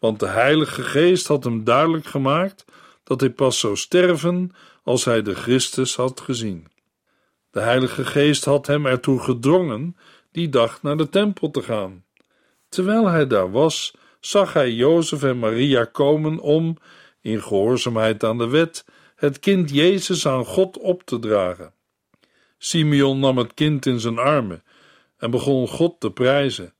want 0.00 0.20
de 0.20 0.26
Heilige 0.26 0.82
Geest 0.82 1.26
had 1.26 1.44
hem 1.44 1.64
duidelijk 1.64 2.06
gemaakt 2.06 2.64
dat 3.04 3.20
hij 3.20 3.30
pas 3.30 3.60
zou 3.60 3.76
sterven 3.76 4.50
als 4.82 5.04
hij 5.04 5.22
de 5.22 5.34
Christus 5.34 5.96
had 5.96 6.20
gezien. 6.20 6.66
De 7.50 7.60
Heilige 7.60 8.04
Geest 8.04 8.44
had 8.44 8.66
hem 8.66 8.86
ertoe 8.86 9.20
gedrongen 9.20 9.96
die 10.32 10.48
dag 10.48 10.82
naar 10.82 10.96
de 10.96 11.08
tempel 11.08 11.50
te 11.50 11.62
gaan. 11.62 12.04
Terwijl 12.68 13.06
hij 13.06 13.26
daar 13.26 13.50
was, 13.50 13.94
zag 14.20 14.52
hij 14.52 14.72
Jozef 14.72 15.22
en 15.22 15.38
Maria 15.38 15.84
komen 15.84 16.38
om, 16.38 16.76
in 17.20 17.42
gehoorzaamheid 17.42 18.24
aan 18.24 18.38
de 18.38 18.48
wet, 18.48 18.84
het 19.16 19.38
kind 19.38 19.70
Jezus 19.70 20.26
aan 20.26 20.44
God 20.44 20.78
op 20.78 21.02
te 21.02 21.18
dragen. 21.18 21.72
Simeon 22.58 23.18
nam 23.18 23.38
het 23.38 23.54
kind 23.54 23.86
in 23.86 24.00
zijn 24.00 24.18
armen 24.18 24.62
en 25.16 25.30
begon 25.30 25.68
God 25.68 26.00
te 26.00 26.10
prijzen. 26.10 26.74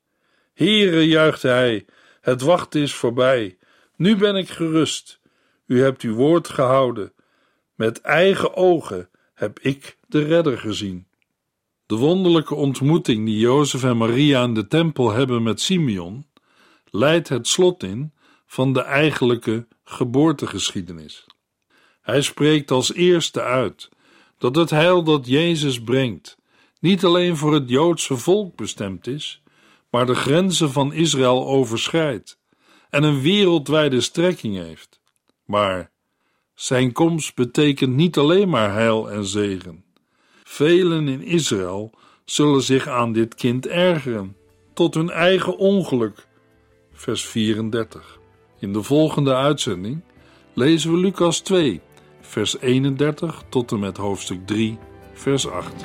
Heere, 0.55 1.07
juichte 1.07 1.49
hij, 1.49 1.87
het 2.21 2.43
wachten 2.43 2.81
is 2.81 2.95
voorbij. 2.95 3.59
Nu 3.97 4.17
ben 4.17 4.37
ik 4.37 4.49
gerust. 4.49 5.21
U 5.67 5.83
hebt 5.83 6.03
uw 6.03 6.15
woord 6.15 6.49
gehouden. 6.49 7.13
Met 7.75 8.01
eigen 8.01 8.57
ogen 8.57 9.09
heb 9.35 9.59
ik 9.59 9.99
de 10.07 10.23
redder 10.23 10.59
gezien. 10.59 11.07
De 11.87 11.97
wonderlijke 11.97 12.55
ontmoeting 12.55 13.27
die 13.27 13.39
Jozef 13.39 13.85
en 13.85 13.97
Maria 13.97 14.43
in 14.43 14.55
de 14.55 14.67
tempel 14.67 15.11
hebben 15.11 15.43
met 15.43 15.61
Simeon 15.61 16.27
leidt 16.91 17.29
het 17.29 17.49
slot 17.49 17.83
in 17.83 18.13
van 18.47 18.73
de 18.73 18.83
eigenlijke 18.83 19.67
geboortegeschiedenis. 19.85 21.27
Hij 22.01 22.23
spreekt 22.23 22.71
als 22.71 22.95
eerste 22.95 23.43
uit 23.43 23.89
dat 24.39 24.57
het 24.57 24.71
heil 24.71 25.03
dat 25.03 25.27
Jezus 25.27 25.83
brengt 25.83 26.39
niet 26.81 27.05
alleen 27.05 27.37
voor 27.37 27.55
het 27.55 27.69
Joodse 27.69 28.17
volk 28.17 28.57
bestemd 28.57 29.07
is, 29.07 29.43
maar 29.91 30.07
de 30.07 30.15
grenzen 30.15 30.71
van 30.71 30.93
Israël 30.93 31.47
overschrijdt 31.47 32.39
en 32.91 33.03
een 33.03 33.21
wereldwijde 33.21 34.01
strekking 34.01 34.57
heeft. 34.57 35.01
Maar 35.45 35.91
zijn 36.55 36.93
komst 36.93 37.35
betekent 37.35 37.95
niet 37.95 38.17
alleen 38.17 38.49
maar 38.49 38.73
heil 38.73 39.11
en 39.11 39.25
zegen. 39.25 39.85
Velen 40.45 41.09
in 41.09 41.23
Israël 41.23 41.93
zullen 42.25 42.63
zich 42.63 42.89
aan 42.89 43.13
dit 43.13 43.35
kind 43.35 43.67
ergeren, 43.67 44.37
tot 44.75 44.95
hun 44.95 45.11
eigen 45.11 45.57
ongeluk. 45.57 46.27
Vers 46.93 47.27
34. 47.27 48.19
In 48.59 48.73
de 48.73 48.83
volgende 48.83 49.35
uitzending 49.35 50.01
lezen 50.55 50.93
we 50.93 50.97
Lucas 50.97 51.41
2, 51.41 51.81
vers 52.21 52.59
31 52.59 53.43
tot 53.49 53.73
en 53.73 53.79
met 53.79 53.97
hoofdstuk 53.97 54.47
3, 54.47 54.79
vers 55.13 55.49
8. 55.49 55.85